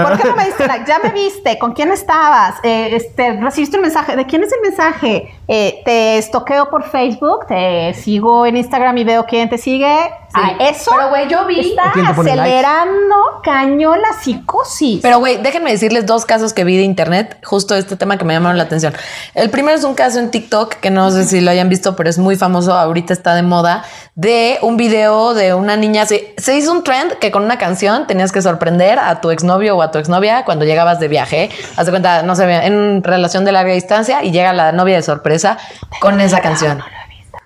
like. 0.04 0.08
¿Por 0.08 0.18
qué 0.20 0.28
no 0.28 0.36
me 0.36 0.44
diste 0.44 0.66
like? 0.66 0.84
Ya 0.86 0.98
me 0.98 1.08
viste. 1.10 1.58
¿Con 1.58 1.72
quién 1.72 1.90
estabas? 1.90 2.54
Eh, 2.62 2.90
este, 2.96 3.32
recibiste 3.40 3.76
un 3.76 3.82
mensaje. 3.82 4.14
¿De 4.14 4.26
quién 4.26 4.42
es 4.44 4.52
el 4.52 4.60
mensaje? 4.60 5.34
Eh, 5.48 5.80
te 5.84 6.18
estoqueo 6.18 6.68
por 6.68 6.82
Facebook, 6.84 7.46
te 7.46 7.94
sigo 7.94 8.44
en 8.46 8.56
Instagram 8.58 8.98
y 8.98 9.04
veo 9.04 9.24
quién 9.24 9.48
te 9.48 9.56
sigue. 9.58 9.96
Ah, 10.34 10.52
eso. 10.60 10.90
Pero, 10.94 11.08
güey, 11.08 11.28
yo 11.28 11.46
vi- 11.46 11.70
Está 11.70 11.88
¿O 11.88 11.92
quién 11.94 12.06
te 12.06 12.12
pone 12.12 12.36
likes? 12.36 12.42
acelerando 12.58 13.14
cañón 13.42 14.02
la 14.02 14.12
psicosis. 14.22 15.00
Pero, 15.00 15.18
güey, 15.18 15.38
déjenme 15.38 15.70
decirles 15.70 16.04
dos 16.04 16.26
casos 16.26 16.52
que 16.52 16.64
vi 16.64 16.76
de 16.76 16.82
internet, 16.82 17.38
justo 17.42 17.74
este 17.74 17.96
tema 17.96 18.18
que 18.18 18.24
me 18.26 18.34
llamaron 18.34 18.58
la 18.58 18.64
atención. 18.64 18.92
El 19.34 19.48
primero 19.48 19.78
es 19.78 19.84
un 19.84 19.94
caso 19.94 20.18
en 20.18 20.30
TikTok, 20.30 20.74
que 20.74 20.90
no 20.90 21.10
sé 21.10 21.24
si 21.24 21.40
lo 21.40 21.50
hayan 21.50 21.70
visto, 21.70 21.96
pero 21.96 22.10
es 22.10 22.18
muy 22.18 22.36
famoso, 22.36 22.74
ahorita 22.74 23.14
está 23.14 23.34
de 23.34 23.42
moda, 23.42 23.84
de 24.14 24.25
un 24.62 24.76
video 24.76 25.34
de 25.34 25.54
una 25.54 25.76
niña. 25.76 26.06
Se, 26.06 26.34
se 26.36 26.56
hizo 26.56 26.72
un 26.72 26.84
trend 26.84 27.12
que 27.14 27.30
con 27.30 27.44
una 27.44 27.58
canción 27.58 28.06
tenías 28.06 28.32
que 28.32 28.42
sorprender 28.42 28.98
a 28.98 29.20
tu 29.20 29.30
exnovio 29.30 29.76
o 29.76 29.82
a 29.82 29.90
tu 29.90 29.98
exnovia 29.98 30.44
cuando 30.44 30.64
llegabas 30.64 31.00
de 31.00 31.08
viaje. 31.08 31.50
Haz 31.76 31.86
de 31.86 31.92
cuenta, 31.92 32.22
no 32.22 32.34
sé, 32.36 32.44
en 32.66 33.02
relación 33.02 33.44
de 33.44 33.52
larga 33.52 33.72
distancia 33.72 34.24
y 34.24 34.30
llega 34.30 34.52
la 34.52 34.72
novia 34.72 34.96
de 34.96 35.02
sorpresa 35.02 35.58
con 36.00 36.20
esa 36.20 36.40
canción. 36.40 36.82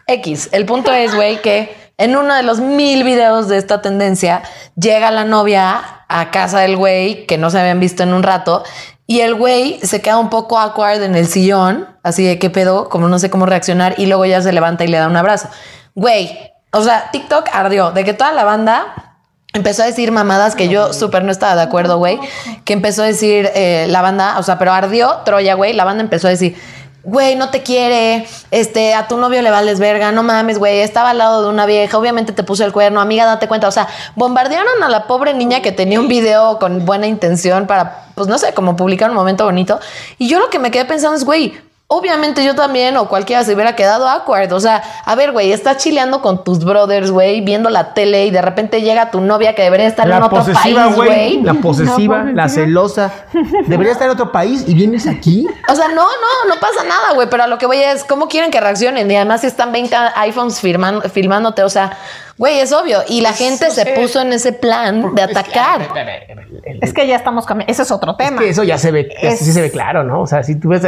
X. 0.06 0.49
El 0.52 0.66
punto 0.66 0.92
es, 0.92 1.14
güey, 1.14 1.40
que 1.40 1.75
en 1.99 2.16
uno 2.16 2.34
de 2.34 2.42
los 2.42 2.60
mil 2.60 3.04
videos 3.04 3.49
de 3.49 3.58
esta 3.58 3.82
tendencia 3.82 4.42
llega 4.75 5.10
la 5.10 5.25
novia 5.25 6.04
a 6.08 6.30
casa 6.30 6.60
del 6.60 6.76
güey 6.76 7.26
que 7.26 7.38
no 7.38 7.50
se 7.50 7.60
habían 7.60 7.78
visto 7.78 8.02
en 8.02 8.14
un 8.14 8.22
rato 8.22 8.64
y 9.06 9.20
el 9.20 9.34
güey 9.34 9.80
se 9.82 10.00
queda 10.00 10.18
un 10.18 10.30
poco 10.30 10.58
awkward 10.58 11.02
en 11.02 11.16
el 11.16 11.26
sillón, 11.26 11.88
así 12.02 12.25
de 12.25 12.38
qué 12.38 12.49
pedo, 12.49 12.88
como 12.88 13.08
no 13.08 13.18
sé 13.18 13.28
cómo 13.28 13.44
reaccionar 13.44 13.96
y 13.99 14.06
luego 14.06 14.25
ya 14.25 14.40
se 14.40 14.52
levanta 14.52 14.84
y 14.84 14.88
le 14.88 14.99
da 14.99 15.08
un 15.08 15.16
abrazo. 15.16 15.49
Güey, 15.94 16.52
o 16.72 16.82
sea, 16.82 17.10
TikTok 17.10 17.48
ardió 17.52 17.90
de 17.90 18.04
que 18.04 18.14
toda 18.14 18.32
la 18.32 18.44
banda 18.44 19.16
empezó 19.52 19.82
a 19.82 19.86
decir 19.86 20.12
mamadas 20.12 20.54
que 20.54 20.68
yo 20.68 20.92
súper 20.92 21.24
no 21.24 21.32
estaba 21.32 21.56
de 21.56 21.62
acuerdo, 21.62 21.98
güey. 21.98 22.18
Que 22.64 22.72
empezó 22.72 23.02
a 23.02 23.06
decir 23.06 23.50
eh, 23.54 23.86
la 23.88 24.02
banda, 24.02 24.38
o 24.38 24.42
sea, 24.42 24.58
pero 24.58 24.72
ardió 24.72 25.18
Troya, 25.24 25.54
güey. 25.54 25.72
La 25.72 25.84
banda 25.84 26.02
empezó 26.02 26.28
a 26.28 26.30
decir, 26.30 26.56
güey, 27.02 27.34
no 27.34 27.50
te 27.50 27.62
quiere, 27.62 28.26
este, 28.50 28.94
a 28.94 29.08
tu 29.08 29.16
novio 29.16 29.42
le 29.42 29.50
vales 29.50 29.80
verga, 29.80 30.12
no 30.12 30.22
mames, 30.22 30.58
güey, 30.58 30.80
estaba 30.80 31.10
al 31.10 31.18
lado 31.18 31.42
de 31.42 31.48
una 31.48 31.66
vieja, 31.66 31.96
obviamente 31.98 32.32
te 32.32 32.42
puso 32.42 32.64
el 32.64 32.72
cuerno, 32.72 33.00
amiga, 33.00 33.24
date 33.24 33.48
cuenta. 33.48 33.68
O 33.68 33.72
sea, 33.72 33.88
bombardearon 34.14 34.82
a 34.82 34.88
la 34.88 35.06
pobre 35.06 35.34
niña 35.34 35.62
que 35.62 35.72
tenía 35.72 35.98
un 35.98 36.08
video 36.08 36.58
con 36.58 36.84
buena 36.84 37.06
intención 37.06 37.66
para, 37.66 38.04
pues 38.14 38.28
no 38.28 38.38
sé, 38.38 38.52
como 38.54 38.76
publicar 38.76 39.10
un 39.10 39.16
momento 39.16 39.44
bonito. 39.44 39.80
Y 40.18 40.28
yo 40.28 40.38
lo 40.38 40.50
que 40.50 40.58
me 40.58 40.70
quedé 40.70 40.84
pensando 40.84 41.16
es, 41.16 41.24
güey, 41.24 41.58
Obviamente 41.92 42.44
yo 42.44 42.54
también 42.54 42.97
o 42.97 43.09
cualquiera 43.09 43.42
se 43.42 43.52
hubiera 43.52 43.75
quedado 43.75 44.06
awkward. 44.09 44.52
O 44.52 44.61
sea, 44.61 44.80
a 45.04 45.14
ver, 45.16 45.32
güey, 45.32 45.50
estás 45.50 45.78
chileando 45.78 46.23
con 46.23 46.44
tus 46.44 46.64
brothers, 46.64 47.11
güey, 47.11 47.40
viendo 47.40 47.68
la 47.68 47.94
tele 47.94 48.26
y 48.26 48.30
de 48.30 48.40
repente 48.40 48.80
llega 48.80 49.11
tu 49.11 49.20
novia 49.20 49.56
que 49.56 49.62
debería 49.62 49.88
estar 49.88 50.06
en 50.06 50.14
otro 50.23 50.38
posesiva, 50.38 50.85
país, 50.85 50.94
güey. 50.97 51.09
güey. 51.09 51.42
La 51.42 51.54
posesiva, 51.54 52.25
la 52.32 52.49
celosa. 52.49 53.11
Debería 53.66 53.90
estar 53.92 54.06
en 54.06 54.12
otro 54.12 54.30
país 54.30 54.64
y 54.68 54.75
vienes 54.75 55.09
aquí. 55.09 55.49
O 55.68 55.75
sea, 55.75 55.88
no, 55.88 55.97
no, 56.04 56.54
no 56.54 56.61
pasa 56.61 56.85
nada, 56.85 57.12
güey. 57.14 57.28
Pero 57.28 57.42
a 57.42 57.47
lo 57.49 57.59
que 57.59 57.66
voy 57.66 57.78
es, 57.78 58.04
¿cómo 58.04 58.28
quieren 58.28 58.52
que 58.52 58.61
reaccionen? 58.61 59.11
Y 59.11 59.16
además 59.16 59.40
si 59.40 59.49
están 59.49 59.73
20 59.73 59.97
iPhones 60.14 60.62
firman- 60.62 61.02
filmándote, 61.11 61.64
o 61.64 61.68
sea, 61.68 61.99
güey, 62.38 62.61
es 62.61 62.73
obvio. 62.73 63.00
Y 63.09 63.20
la 63.20 63.32
gente 63.32 63.68
se 63.73 63.85
puso 63.97 64.20
en 64.20 64.32
ese 64.32 64.52
plan 64.52 65.12
de 65.16 65.23
atacar. 65.23 65.88
Es 66.80 66.92
que 66.92 67.06
ya 67.09 67.16
estamos 67.16 67.47
cambiando. 67.47 67.73
Ese 67.73 67.82
es 67.82 67.90
otro 67.90 68.12
Es 68.12 68.16
tema. 68.28 68.38
que 68.40 68.49
eso 68.50 68.62
ya 68.62 68.78
se 68.78 68.92
ve, 68.92 69.09
Es- 69.20 69.40
sí 69.40 69.52
se 69.52 69.61
ve 69.61 69.73
claro, 69.73 70.04
¿no? 70.04 70.20
O 70.23 70.26
sea, 70.28 70.44
si 70.44 70.54
tú 70.54 70.68
ves 70.68 70.82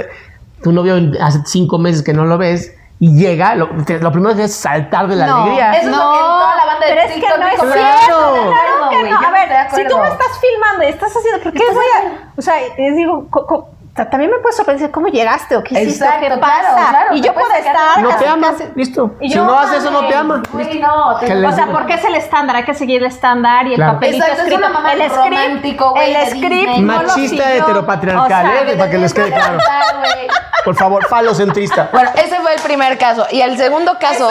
tu 0.62 0.73
novio 0.73 0.95
hace 1.21 1.40
cinco 1.47 1.78
meses 1.78 2.02
que 2.02 2.12
no 2.12 2.25
lo 2.25 2.38
ves 2.38 2.75
y 3.00 3.16
llega, 3.16 3.54
lo, 3.57 3.69
te- 3.85 3.99
lo 3.99 4.12
primero 4.12 4.35
que 4.37 4.45
es 4.45 4.54
saltar 4.54 5.09
de 5.09 5.16
la 5.16 5.26
No, 5.26 5.42
alegría. 5.42 5.73
Eso 5.73 5.90
es 5.90 5.97
lo 5.97 6.12
que 6.12 6.19
toda 6.19 6.57
la 6.57 6.66
banda 6.66 6.87
de 6.87 6.92
pero 6.95 7.00
es 7.09 7.12
que 7.14 7.21
no 7.38 7.47
es 7.47 7.61
cierto. 7.61 7.73
claro. 7.73 8.33
Claro 8.52 8.90
que 8.90 9.11
no. 9.11 9.19
A 9.19 9.23
no 9.23 9.33
ver, 9.33 9.49
si 9.75 9.87
tú 9.88 9.99
me 9.99 10.09
estás 10.09 10.38
filmando 10.40 10.85
y 10.85 10.87
estás 10.88 11.12
haciendo, 11.16 11.42
¿por 11.42 11.52
qué 11.52 11.64
voy 11.73 11.85
a...? 11.97 12.33
O 12.37 12.42
sea, 12.42 12.54
les 12.78 12.97
digo, 12.97 13.26
co- 13.28 13.47
co- 13.47 13.71
también 13.94 14.30
me 14.30 14.38
puedes 14.38 14.56
sorprender 14.56 14.90
cómo 14.90 15.08
llegaste 15.08 15.54
o 15.56 15.62
qué 15.62 15.75
hiciste, 15.82 16.04
Exacto, 16.04 16.20
qué 16.20 16.26
claro, 16.38 16.40
pasa. 16.40 16.90
claro, 16.90 17.14
y 17.14 17.20
yo 17.20 17.34
puedo 17.34 17.52
estar... 17.52 18.00
no 18.00 18.08
casi- 18.08 18.25
te 18.25 18.28
ama, 18.30 18.50
casi- 18.52 18.68
listo. 18.75 19.11
Si 19.20 19.34
no 19.34 19.58
hace 19.58 19.76
eso, 19.76 19.90
no 19.90 20.06
te 20.08 20.14
ama. 20.14 20.42
Güey, 20.52 20.78
no, 20.80 21.18
te- 21.18 21.26
O 21.46 21.52
sea, 21.52 21.66
digo. 21.66 21.78
porque 21.78 21.94
es 21.94 22.04
el 22.04 22.14
estándar, 22.14 22.56
hay 22.56 22.64
que 22.64 22.75
seguir 22.75 23.02
el 23.02 23.08
estándar 23.08 23.66
y 23.66 23.70
el 23.72 23.76
Claro. 23.76 23.92
papelito 23.94 24.25
Exacto, 24.25 24.42
es 24.42 24.49
escrito. 24.49 24.66
una 24.66 24.68
mamá 24.78 24.92
el 24.94 25.11
script, 25.11 25.64
el 25.96 26.26
script 26.30 26.76
no 26.78 26.92
Machista 27.02 27.52
heteropatriarcal, 27.54 28.25
O 28.25 28.28
sea, 28.28 28.62
¿eh? 28.72 28.76
Para 28.78 28.90
que 28.90 28.99
les 28.99 29.12
quede 29.12 29.30
claro. 29.30 29.58
Por 30.64 30.76
favor, 30.76 31.04
falocentrista. 31.08 31.88
Bueno, 31.92 32.11
ese 32.14 32.37
fue 32.40 32.54
el 32.54 32.61
primer 32.61 32.96
caso. 32.96 33.26
Y 33.32 33.40
el 33.40 33.56
segundo 33.58 33.99
caso 33.99 34.30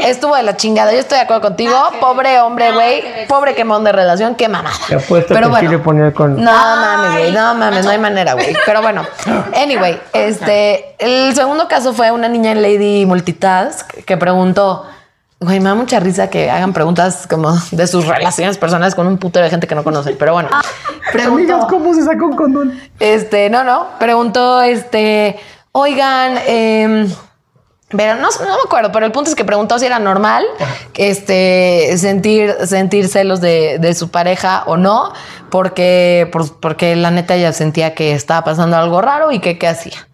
estuvo 0.00 0.36
de 0.36 0.42
la 0.42 0.54
chingada. 0.56 0.92
Yo 0.92 0.98
estoy 0.98 1.16
de 1.16 1.24
acuerdo 1.24 1.40
contigo. 1.40 1.74
Pobre 1.98 2.38
hombre, 2.40 2.72
güey. 2.72 3.26
Pobre 3.26 3.54
quemón 3.54 3.82
de 3.82 3.92
relación. 3.92 4.34
Qué 4.34 4.48
mamada. 4.48 4.76
Te 4.86 4.96
apuesto 4.96 5.32
Pero 5.32 5.48
que 5.48 5.54
sí 5.60 5.66
bueno. 5.66 5.70
le 5.70 5.78
ponía 5.78 6.12
con... 6.12 6.36
No 6.44 6.52
mames, 6.52 7.12
güey. 7.12 7.32
No 7.32 7.54
mames, 7.54 7.84
no 7.86 7.90
hay 7.90 7.98
manera, 7.98 8.34
güey. 8.34 8.54
Pero 8.66 8.82
bueno. 8.82 9.04
Anyway, 9.54 10.00
este. 10.12 10.94
El 10.98 11.34
segundo 11.34 11.68
caso 11.68 11.92
fue 11.92 12.10
una 12.10 12.28
niña 12.28 12.52
en 12.52 12.62
Lady 12.62 13.06
Multitask 13.06 13.92
que 14.04 14.16
preguntó. 14.16 14.86
Güey, 15.42 15.58
me 15.58 15.70
da 15.70 15.74
mucha 15.74 15.98
risa 16.00 16.28
que 16.28 16.50
hagan 16.50 16.74
preguntas 16.74 17.26
como 17.26 17.56
de 17.70 17.86
sus 17.86 18.06
relaciones 18.06 18.58
personales 18.58 18.94
con 18.94 19.06
un 19.06 19.16
putero 19.16 19.44
de 19.44 19.50
gente 19.50 19.66
que 19.66 19.74
no 19.74 19.82
conocen. 19.82 20.16
Pero 20.18 20.34
bueno, 20.34 20.50
preguntó. 21.12 21.54
Amigas, 21.54 21.70
¿cómo 21.70 21.94
se 21.94 22.02
sacó 22.02 22.26
un 22.26 22.36
condón? 22.36 22.80
Este, 22.98 23.48
no, 23.48 23.64
no, 23.64 23.86
preguntó, 23.98 24.60
este, 24.60 25.40
oigan, 25.72 26.38
em, 26.46 27.10
pero 27.90 28.14
no, 28.16 28.28
no 28.30 28.44
me 28.56 28.62
acuerdo, 28.66 28.92
pero 28.92 29.04
el 29.06 29.12
punto 29.12 29.30
es 29.30 29.36
que 29.36 29.44
preguntó 29.44 29.78
si 29.78 29.86
era 29.86 29.98
normal 29.98 30.44
este, 30.96 31.96
sentir, 31.98 32.54
sentir 32.66 33.08
celos 33.08 33.40
de, 33.40 33.78
de 33.78 33.94
su 33.94 34.10
pareja 34.10 34.62
o 34.66 34.76
no, 34.76 35.12
porque, 35.50 36.28
por- 36.32 36.60
porque 36.60 36.94
la 36.96 37.10
neta 37.10 37.34
ella 37.34 37.52
sentía 37.52 37.94
que 37.94 38.12
estaba 38.12 38.44
pasando 38.44 38.76
algo 38.76 39.00
raro 39.00 39.32
y 39.32 39.40
que 39.40 39.58
qué 39.58 39.66
hacía. 39.68 40.06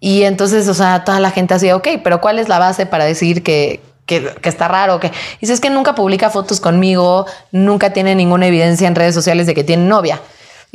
Y 0.00 0.24
entonces, 0.24 0.68
o 0.68 0.74
sea, 0.74 1.04
toda 1.04 1.18
la 1.20 1.30
gente 1.30 1.54
hacía, 1.54 1.74
ok, 1.76 1.88
pero 2.04 2.20
¿cuál 2.20 2.38
es 2.38 2.48
la 2.48 2.58
base 2.58 2.84
para 2.86 3.04
decir 3.06 3.42
que, 3.42 3.80
que, 4.04 4.22
que 4.40 4.48
está 4.48 4.68
raro? 4.68 5.00
Que 5.00 5.10
dice, 5.40 5.52
es 5.54 5.60
que 5.60 5.70
nunca 5.70 5.94
publica 5.94 6.28
fotos 6.30 6.60
conmigo, 6.60 7.26
nunca 7.52 7.92
tiene 7.92 8.14
ninguna 8.14 8.46
evidencia 8.46 8.86
en 8.86 8.94
redes 8.94 9.14
sociales 9.14 9.46
de 9.46 9.54
que 9.54 9.64
tiene 9.64 9.84
novia. 9.84 10.20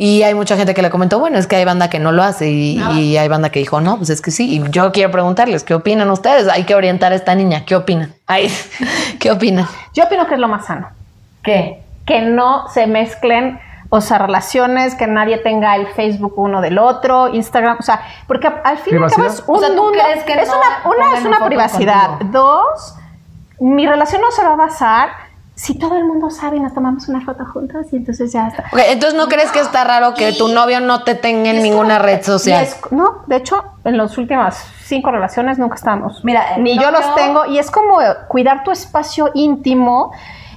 Y 0.04 0.24
hay 0.24 0.34
mucha 0.34 0.58
gente 0.58 0.74
que 0.74 0.82
le 0.82 0.90
comentó, 0.90 1.20
bueno, 1.20 1.38
es 1.38 1.46
que 1.46 1.58
hay 1.58 1.66
banda 1.66 1.90
que 1.92 2.00
no 2.00 2.12
lo 2.12 2.24
hace 2.24 2.50
y, 2.50 2.82
y 2.96 3.18
hay 3.18 3.28
banda 3.28 3.52
que 3.52 3.60
dijo, 3.60 3.82
no, 3.82 3.98
pues 3.98 4.10
es 4.10 4.20
que 4.20 4.32
sí. 4.32 4.56
Y 4.56 4.72
yo 4.72 4.92
quiero 4.92 5.12
preguntarles, 5.12 5.64
¿qué 5.64 5.76
opinan 5.76 6.10
ustedes? 6.10 6.48
Hay 6.48 6.64
que 6.64 6.74
orientar 6.74 7.12
a 7.12 7.16
esta 7.16 7.36
niña, 7.36 7.66
¿qué 7.66 7.76
opinan? 7.76 8.12
Ay, 8.26 8.52
¿Qué 9.20 9.30
opinan? 9.30 9.68
Yo 9.94 10.06
opino 10.06 10.26
que 10.26 10.34
es 10.34 10.40
lo 10.40 10.48
más 10.48 10.66
sano. 10.66 10.90
¿Qué? 11.44 11.84
que 12.06 12.22
no 12.22 12.68
se 12.70 12.88
mezclen, 12.88 13.60
o 13.90 14.02
sea, 14.02 14.18
relaciones, 14.18 14.96
que 14.96 15.08
nadie 15.08 15.38
tenga 15.38 15.76
el 15.76 15.88
Facebook 15.88 16.34
uno 16.38 16.62
del 16.62 16.78
otro, 16.78 17.30
Instagram, 17.34 17.78
o 17.80 17.84
sea, 17.84 18.02
porque 18.28 18.48
al 18.48 18.78
fin 18.80 18.96
y 19.00 19.04
al 19.04 19.12
cabo 19.12 19.28
es 19.28 19.44
un 19.46 19.56
O 19.56 19.60
sea, 19.60 19.70
¿tú 19.70 19.84
mundo, 19.84 20.00
crees 20.04 20.24
que 20.24 20.34
es 20.34 20.48
no 20.48 20.56
una, 20.58 20.96
una 20.96 21.18
es 21.18 21.26
una 21.26 21.46
privacidad. 21.46 22.18
contigo? 22.18 22.32
Dos, 22.32 22.96
mi 23.60 23.86
relación 23.86 24.22
no 24.22 24.32
se 24.32 24.44
va 24.44 24.54
a 24.54 24.56
basar 24.56 25.10
si 25.64 25.76
todo 25.78 25.96
el 25.96 26.06
mundo 26.06 26.32
sabe 26.32 26.58
y 26.58 26.60
nos 26.60 26.74
tomamos 26.74 27.08
una 27.08 27.22
foto 27.24 27.46
juntos 27.46 27.86
y 27.92 27.98
entonces 27.98 28.34
ya 28.34 28.48
está. 28.48 28.64
Ok, 28.74 28.80
entonces 28.88 29.16
no 29.18 29.28
crees 29.28 29.52
que 29.52 29.60
está 29.60 29.84
raro 29.84 30.16
que 30.16 30.34
tu 30.34 30.48
novio 30.48 30.80
no 30.80 31.04
te 31.04 31.14
tenga 31.14 31.52
en 31.52 31.62
ninguna 31.62 32.00
red 32.00 32.24
social. 32.24 32.64
es- 32.64 32.78
no, 32.90 33.22
de 33.28 33.36
hecho, 33.36 33.64
en 33.84 33.96
las 33.98 34.18
últimas 34.18 34.58
cinco 34.86 35.12
relaciones 35.12 35.60
nunca 35.60 35.76
estamos. 35.76 36.24
Mira, 36.26 36.58
ni 36.58 36.80
yo 36.80 36.90
los 36.90 37.14
tengo 37.16 37.46
y 37.46 37.60
es 37.60 37.70
como 37.70 38.00
cuidar 38.28 38.64
tu 38.64 38.72
espacio 38.72 39.30
íntimo 39.36 40.12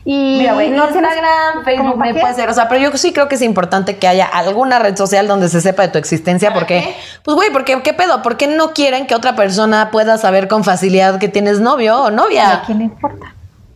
y 0.06 0.36
Mira, 0.40 0.54
güey, 0.54 0.70
no 0.70 0.84
Instagram, 0.86 1.64
Facebook, 1.64 1.84
¿Cómo 1.86 1.98
para 1.98 2.10
Me 2.10 2.14
qué? 2.14 2.20
puede 2.20 2.34
ser, 2.34 2.48
o 2.50 2.54
sea, 2.54 2.68
pero 2.68 2.80
yo 2.90 2.96
sí 2.96 3.12
creo 3.12 3.28
que 3.28 3.34
es 3.36 3.42
importante 3.42 3.96
que 3.98 4.06
haya 4.08 4.24
alguna 4.26 4.78
red 4.78 4.96
social 4.96 5.26
donde 5.28 5.48
se 5.48 5.60
sepa 5.60 5.82
de 5.82 5.88
tu 5.88 5.98
existencia, 5.98 6.52
porque, 6.54 6.94
pues, 7.22 7.34
güey, 7.34 7.50
porque 7.50 7.80
qué 7.82 7.92
pedo, 7.94 8.20
¿por 8.22 8.36
qué 8.36 8.46
no 8.46 8.72
quieren 8.72 9.06
que 9.06 9.14
otra 9.14 9.34
persona 9.36 9.90
pueda 9.90 10.18
saber 10.18 10.46
con 10.48 10.62
facilidad 10.64 11.18
que 11.18 11.28
tienes 11.28 11.60
novio 11.60 12.02
o 12.02 12.06
¿A 12.06 12.10
novia? 12.10 12.62
quién 12.66 12.78
le 12.78 12.84
importa? 12.84 13.34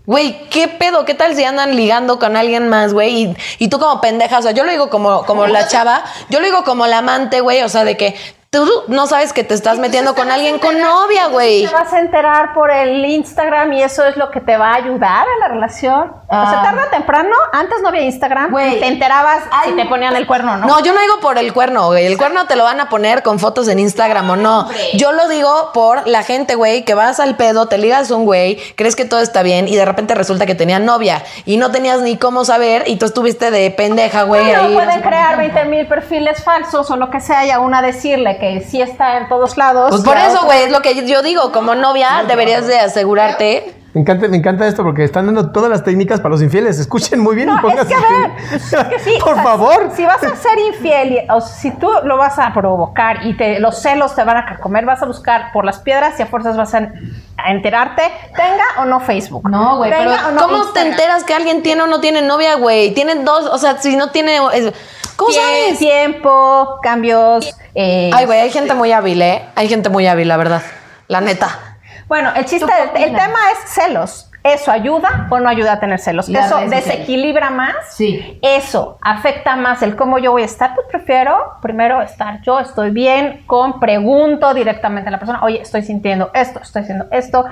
Güey, 0.09 0.49
¿qué 0.49 0.69
pedo? 0.69 1.05
¿Qué 1.05 1.12
tal 1.12 1.37
si 1.37 1.45
andan 1.45 1.77
ligando 1.77 2.19
con 2.19 2.35
alguien 2.35 2.67
más, 2.69 2.95
güey? 2.95 3.25
Y, 3.25 3.37
y 3.59 3.69
tú 3.69 3.79
como 3.79 4.00
pendeja, 4.00 4.38
o 4.38 4.43
sea, 4.43 4.53
yo 4.53 4.65
lo 4.65 4.71
digo 4.73 4.88
como, 4.88 5.27
como 5.27 5.47
la 5.47 5.69
chava, 5.69 6.03
yo 6.31 6.41
lo 6.41 6.47
digo 6.47 6.65
como 6.65 6.87
la 6.87 6.99
amante, 6.99 7.43
güey, 7.43 7.61
o 7.61 7.69
sea, 7.69 7.85
de 7.85 7.99
que 7.99 8.17
tú 8.50 8.67
no 8.88 9.07
sabes 9.07 9.33
que 9.35 9.45
te 9.45 9.52
estás 9.52 9.78
metiendo 9.78 10.14
con 10.14 10.31
alguien 10.31 10.59
con 10.59 10.81
novia, 10.81 11.26
güey. 11.26 11.67
Te 11.67 11.73
vas 11.73 11.93
a 11.93 12.00
enterar 12.00 12.55
por 12.55 12.71
el 12.71 13.05
Instagram 13.05 13.73
y 13.75 13.83
eso 13.83 14.05
es 14.07 14.17
lo 14.17 14.31
que 14.31 14.40
te 14.40 14.57
va 14.57 14.71
a 14.71 14.75
ayudar 14.76 15.26
a 15.26 15.38
la 15.40 15.49
relación. 15.49 16.12
o 16.31 16.31
sea, 16.31 16.61
Ah. 16.61 16.62
tarde 16.62 16.83
o 16.87 16.90
temprano, 16.90 17.35
antes 17.52 17.81
no 17.83 17.88
había 17.88 18.02
Instagram, 18.02 18.50
Güey, 18.50 18.81
te 18.81 18.87
enterabas 18.87 19.45
hay 19.50 19.71
si 19.71 19.76
te 19.76 19.87
ponían 19.87 20.14
el 20.14 20.26
cuerno 20.26 20.59
no. 20.59 20.67
No, 20.67 20.81
yo 20.81 20.93
no 20.93 21.00
digo 21.00 21.21
por 21.21 21.38
el 21.38 21.52
cuerno, 21.55 21.87
güey. 21.87 22.05
El 22.07 22.19
cuerno 22.19 22.47
te 22.47 22.55
lo 22.57 22.64
van 22.64 22.81
a 22.81 22.88
poner 22.90 23.23
con 23.23 23.38
fotos 23.38 23.67
en 23.69 23.78
Instagram 23.78 24.28
o 24.31 24.37
no. 24.37 24.69
Yo 24.95 25.12
lo 25.12 25.26
digo 25.28 25.71
por 25.73 26.07
la 26.07 26.23
gente, 26.23 26.55
güey, 26.55 26.85
que 26.85 26.93
vas 26.95 27.19
al 27.21 27.37
pedo, 27.37 27.67
te 27.67 27.78
ligas 27.78 28.11
a 28.11 28.14
un 28.17 28.25
güey, 28.26 28.57
crees 28.76 28.95
que 28.95 29.05
todo 29.07 29.21
está 29.21 29.43
bien 29.43 29.69
y 29.69 29.76
de 29.76 29.85
repente 29.87 30.14
resulta 30.14 30.45
que 30.45 30.55
tenía 30.55 30.78
novia 30.78 31.23
y 31.47 31.57
no 31.57 31.71
tenías 31.71 32.00
ni 32.02 32.17
cómo 32.19 32.45
saber 32.45 32.85
y 32.87 32.97
tú 32.97 33.07
estuviste 33.07 33.50
de 33.50 33.71
pendeja, 33.71 34.23
güey. 34.25 34.45
Pero 34.45 34.62
ahí, 34.62 34.69
no 34.75 34.83
pueden 34.85 35.00
crear 35.02 35.31
qué. 35.37 35.49
20 35.49 35.64
mil 35.67 35.87
perfiles 35.87 36.43
falsos 36.45 36.90
o 36.90 36.97
lo 36.97 37.11
que 37.11 37.21
sea 37.21 37.47
y 37.47 37.50
a 37.50 37.59
una 37.61 37.81
decirle 37.81 38.38
que 38.38 38.61
sí 38.61 38.80
está 38.80 39.18
en 39.18 39.28
todos 39.28 39.57
lados. 39.57 39.90
Pues 39.90 40.02
y 40.02 40.04
por 40.04 40.16
eso, 40.16 40.45
güey, 40.45 40.62
es 40.64 40.73
lo 40.73 40.80
que 40.83 41.07
yo 41.07 41.23
digo. 41.23 41.52
Como 41.52 41.75
novia, 41.75 42.25
deberías 42.26 42.66
de 42.66 42.78
asegurarte. 42.78 43.75
Me 43.95 44.02
encanta, 44.02 44.28
me 44.28 44.37
encanta 44.37 44.66
esto 44.66 44.83
porque 44.85 45.02
están 45.02 45.25
dando 45.26 45.50
todas 45.50 45.71
las 45.71 45.83
técnicas 45.83 46.21
para 46.21 46.30
los 46.30 46.42
infieles. 46.42 46.78
Escuchen 46.78 47.21
muy 47.21 47.35
bien 47.35 47.49
y 47.49 47.52
No, 47.52 47.57
es 47.57 47.62
pónganse. 47.62 47.88
que 47.88 47.95
a 47.95 48.00
ver, 48.18 48.30
es 48.54 48.71
que 48.90 48.99
sí, 48.99 49.18
Por 49.25 49.33
o 49.33 49.35
sea, 49.35 49.42
favor. 49.42 49.90
Si 49.97 50.04
vas 50.04 50.23
a 50.23 50.37
ser 50.37 50.59
infiel, 50.59 51.12
y- 51.12 51.26
o 51.33 51.40
si 51.40 51.71
tú 51.73 51.90
lo 52.04 52.18
vas 52.18 52.38
a 52.38 52.52
provocar 52.52 53.26
y 53.26 53.35
te, 53.35 53.59
los 53.61 53.80
celos 53.80 54.14
te 54.14 54.23
van 54.25 54.37
a 54.37 54.59
comer, 54.59 54.85
vas 54.85 55.02
a 55.02 55.07
buscar 55.07 55.52
por 55.52 55.64
las 55.64 55.78
piedras 55.78 56.18
y 56.21 56.23
a 56.23 56.26
fuerzas 56.26 56.57
vas 56.57 56.75
a, 56.75 56.92
a 57.38 57.50
enterarte, 57.50 58.02
tenga 58.37 58.64
o 58.83 58.85
no 58.85 59.00
Facebook. 59.00 59.49
No, 59.49 59.78
güey, 59.78 59.90
pero 59.90 60.11
no 60.33 60.42
¿Cómo 60.42 60.64
te 60.66 60.80
enteras 60.83 61.25
que 61.25 61.33
alguien 61.33 61.62
tiene 61.62 61.83
o 61.83 61.87
no 61.87 61.99
tiene 62.00 62.21
novia, 62.21 62.57
güey? 62.57 62.92
Tienen 62.92 63.25
dos, 63.25 63.47
o 63.47 63.57
sea, 63.57 63.78
si 63.78 63.97
no 63.97 64.11
tiene. 64.11 64.38
es- 64.52 64.73
¿Cómo 65.19 65.31
Tie- 65.33 65.35
sabes? 65.35 65.79
Tiempo, 65.81 66.79
cambios. 66.81 67.53
eh, 67.75 68.09
Ay, 68.15 68.25
güey, 68.25 68.39
hay 68.39 68.51
gente 68.51 68.73
muy 68.75 68.93
hábil, 68.93 69.21
¿eh? 69.21 69.43
Hay 69.57 69.69
gente 69.69 69.89
muy 69.89 70.07
hábil, 70.07 70.29
la 70.29 70.37
verdad. 70.37 70.63
La 71.09 71.21
neta. 71.21 71.77
Bueno, 72.07 72.31
el 72.37 72.45
chiste, 72.45 72.61
¿Tú 72.61 72.67
qué 72.69 73.03
el, 73.03 73.11
el 73.11 73.17
tema 73.17 73.39
es 73.53 73.71
celos. 73.73 74.31
¿Eso 74.45 74.71
ayuda 74.71 75.27
o 75.29 75.41
no 75.41 75.49
ayuda 75.49 75.73
a 75.73 75.81
tener 75.81 75.99
celos? 75.99 76.29
¿Eso 76.29 76.59
desequilibra 76.69 77.51
más? 77.51 77.75
Sí. 77.91 78.39
¿Eso 78.43 78.97
afecta 79.03 79.57
más 79.57 79.83
el 79.83 79.97
cómo 79.97 80.21
yo 80.21 80.31
voy 80.31 80.43
a 80.43 80.45
estar? 80.45 80.77
Pues 80.77 80.87
prefiero 80.89 81.55
primero 81.61 82.01
estar 82.01 82.41
yo, 82.43 82.61
estoy 82.61 82.91
bien, 82.91 83.43
con 83.49 83.81
pregunto 83.81 84.55
directamente 84.55 85.09
a 85.09 85.11
la 85.11 85.19
persona, 85.19 85.43
oye, 85.43 85.61
estoy 85.61 85.83
sintiendo 85.83 86.31
esto, 86.33 86.61
estoy 86.63 86.83
haciendo 86.83 87.07
esto. 87.11 87.45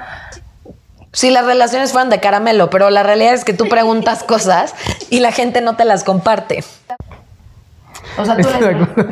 Si 1.12 1.30
las 1.30 1.44
relaciones 1.44 1.90
fueran 1.90 2.10
de 2.10 2.20
caramelo, 2.20 2.70
pero 2.70 2.88
la 2.90 3.02
realidad 3.02 3.34
es 3.34 3.44
que 3.44 3.52
tú 3.52 3.68
preguntas 3.68 4.22
cosas 4.22 4.72
y 5.10 5.18
la 5.18 5.32
gente 5.32 5.60
no 5.62 5.74
te 5.74 5.84
las 5.84 6.04
comparte. 6.04 6.62
O 8.18 8.24
sea, 8.24 8.36
tú. 8.36 8.48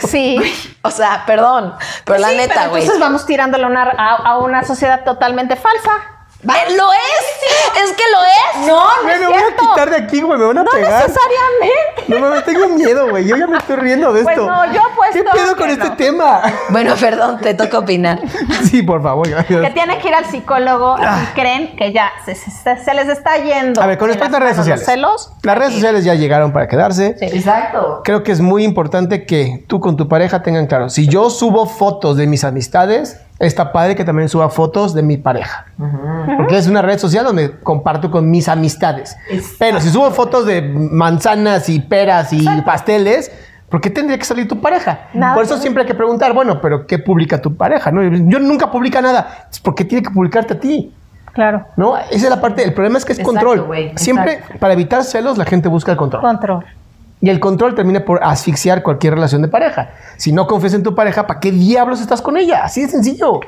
Sí. 0.07 0.39
O 0.87 0.91
sea, 0.91 1.25
perdón, 1.27 1.73
pero 2.05 2.19
la 2.19 2.31
neta, 2.33 2.67
güey. 2.69 2.83
Entonces 2.83 3.01
vamos 3.01 3.25
tirándole 3.25 3.65
una- 3.65 3.91
a, 3.97 4.17
a 4.17 4.39
una 4.39 4.65
sociedad 4.65 5.03
totalmente 5.03 5.57
falsa. 5.57 5.93
¿Lo 6.45 6.93
es? 6.93 7.83
¿Es 7.85 7.93
que 7.93 8.03
lo 8.13 8.63
es? 8.63 8.67
No, 8.69 9.03
no 9.03 9.11
es 9.11 9.21
me 9.21 9.27
voy 9.27 9.37
a 9.37 9.57
quitar 9.57 9.91
de 9.91 9.97
aquí, 9.97 10.21
güey, 10.21 10.39
me 10.39 10.45
van 10.47 10.59
a 10.59 10.63
No 10.65 10.71
pegar. 10.71 11.03
necesariamente. 11.09 12.05
No 12.09 12.19
mames, 12.21 12.45
tengo 12.45 12.69
miedo, 12.69 13.09
güey. 13.09 13.27
Yo 13.27 13.37
ya 13.37 13.47
me 13.47 13.57
estoy 13.59 13.77
riendo 13.77 14.13
de 14.13 14.23
Pues 14.23 14.37
esto. 14.37 14.51
no, 14.51 14.73
yo 14.73 14.83
apuesto 14.83 15.13
¿Qué 15.15 15.25
pedo 15.25 15.55
que 15.55 15.61
con 15.63 15.71
este 15.71 15.89
no. 15.89 15.97
tema? 15.97 16.43
Bueno, 16.69 16.95
perdón, 17.01 17.39
te 17.41 17.55
toca 17.55 17.79
opinar. 17.79 18.21
Sí, 18.71 18.83
por 18.83 19.03
favor, 19.03 19.29
gracias. 19.29 19.61
Que 19.61 19.71
tienen 19.71 19.99
que 20.01 20.09
ir 20.09 20.15
al 20.15 20.25
psicólogo 20.27 20.97
y 20.99 21.35
creen 21.35 21.77
que 21.77 21.93
ya 21.93 22.11
se, 22.25 22.35
se- 22.35 22.77
se 22.85 22.95
les 22.95 23.09
está 23.09 23.37
yendo. 23.39 23.81
Ah. 23.81 23.85
A 23.85 23.87
ver, 23.87 23.99
con 23.99 24.09
respecto 24.09 24.37
a 24.37 24.41
redes 24.41 24.57
sociales. 24.57 24.85
celos. 24.85 25.33
Las 25.43 25.57
redes 25.59 25.75
sociales 25.75 26.05
ya 26.05 26.15
llegaron 26.15 26.53
para 26.53 26.67
quedarse. 26.69 27.17
Exacto. 27.21 28.01
Creo 28.05 28.23
que 28.23 28.33
es 28.33 28.41
muy 28.41 28.65
importante 28.65 29.27
que 29.27 29.65
tú 29.69 29.81
con 29.81 29.97
tu 29.97 30.09
pareja 30.09 30.43
tengan 30.43 30.67
claro. 30.67 30.89
Si 30.89 31.07
yo 31.09 31.31
subo 31.31 31.67
fotos 31.67 32.17
de 32.17 32.27
mis 32.27 32.45
amistades, 32.45 33.21
está 33.38 33.73
padre 33.73 33.97
que 33.97 34.05
también 34.05 34.29
suba 34.29 34.49
fotos 34.49 34.95
de 34.95 35.03
mi 35.03 35.17
pareja. 35.17 35.67
Porque 36.37 36.57
es 36.57 36.67
una 36.67 36.83
red 36.83 36.99
social 36.99 37.25
donde 37.25 37.59
comparto 37.59 38.11
con 38.11 38.31
mis 38.31 38.49
amistades. 38.49 39.17
Pero 39.59 39.81
si 39.81 39.91
subo 39.91 40.11
fotos 40.11 40.47
de 40.47 40.62
manzanas 40.62 41.69
y 41.69 41.81
peras 41.81 42.33
y 42.33 42.47
pasteles, 42.62 43.31
¿por 43.69 43.81
qué 43.81 43.91
tendría 43.91 44.19
que 44.19 44.25
salir 44.25 44.47
tu 44.49 44.61
pareja? 44.61 45.09
Nada 45.12 45.35
Por 45.35 45.45
eso 45.45 45.59
siempre 45.59 45.83
hay 45.83 45.87
que 45.87 45.95
preguntar, 45.95 46.33
bueno, 46.33 46.61
pero 46.61 46.87
¿qué 46.87 46.99
publica 46.99 47.41
tu 47.41 47.57
pareja? 47.57 47.91
No, 47.91 48.03
yo 48.03 48.38
nunca 48.38 48.71
publica 48.71 49.00
nada. 49.00 49.49
¿Por 49.62 49.75
qué 49.75 49.85
tiene 49.85 50.03
que 50.03 50.11
publicarte 50.11 50.55
a 50.55 50.61
ti? 50.61 50.93
Claro. 51.33 51.67
¿No? 51.76 51.97
Esa 51.97 52.14
es 52.14 52.31
la 52.31 52.41
parte. 52.41 52.62
El 52.62 52.73
problema 52.73 52.97
es 52.97 53.05
que 53.05 53.12
es 53.12 53.19
Exacto, 53.19 53.41
control. 53.41 53.93
Siempre, 53.97 54.41
para 54.61 54.73
evitar 54.73 55.03
celos, 55.03 55.37
la 55.37 55.45
gente 55.45 55.69
busca 55.69 55.91
el 55.91 55.99
control. 55.99 56.23
Control. 56.23 56.64
Y 57.25 57.31
el 57.31 57.40
control 57.40 57.75
termina 57.75 58.04
por 58.04 58.23
asfixiar 58.23 58.83
cualquier 58.83 59.14
relación 59.14 59.40
de 59.40 59.49
pareja. 59.49 59.93
Si 60.19 60.31
no 60.31 60.47
confías 60.47 60.75
en 60.75 60.83
tu 60.83 60.95
pareja, 60.95 61.26
¿para 61.26 61.40
qué 61.40 61.50
diablos 61.50 62.02
estás 62.02 62.21
con 62.21 62.37
ella? 62.37 62.64
Así 62.64 62.83
de 62.83 62.88
sencillo. 62.88 63.40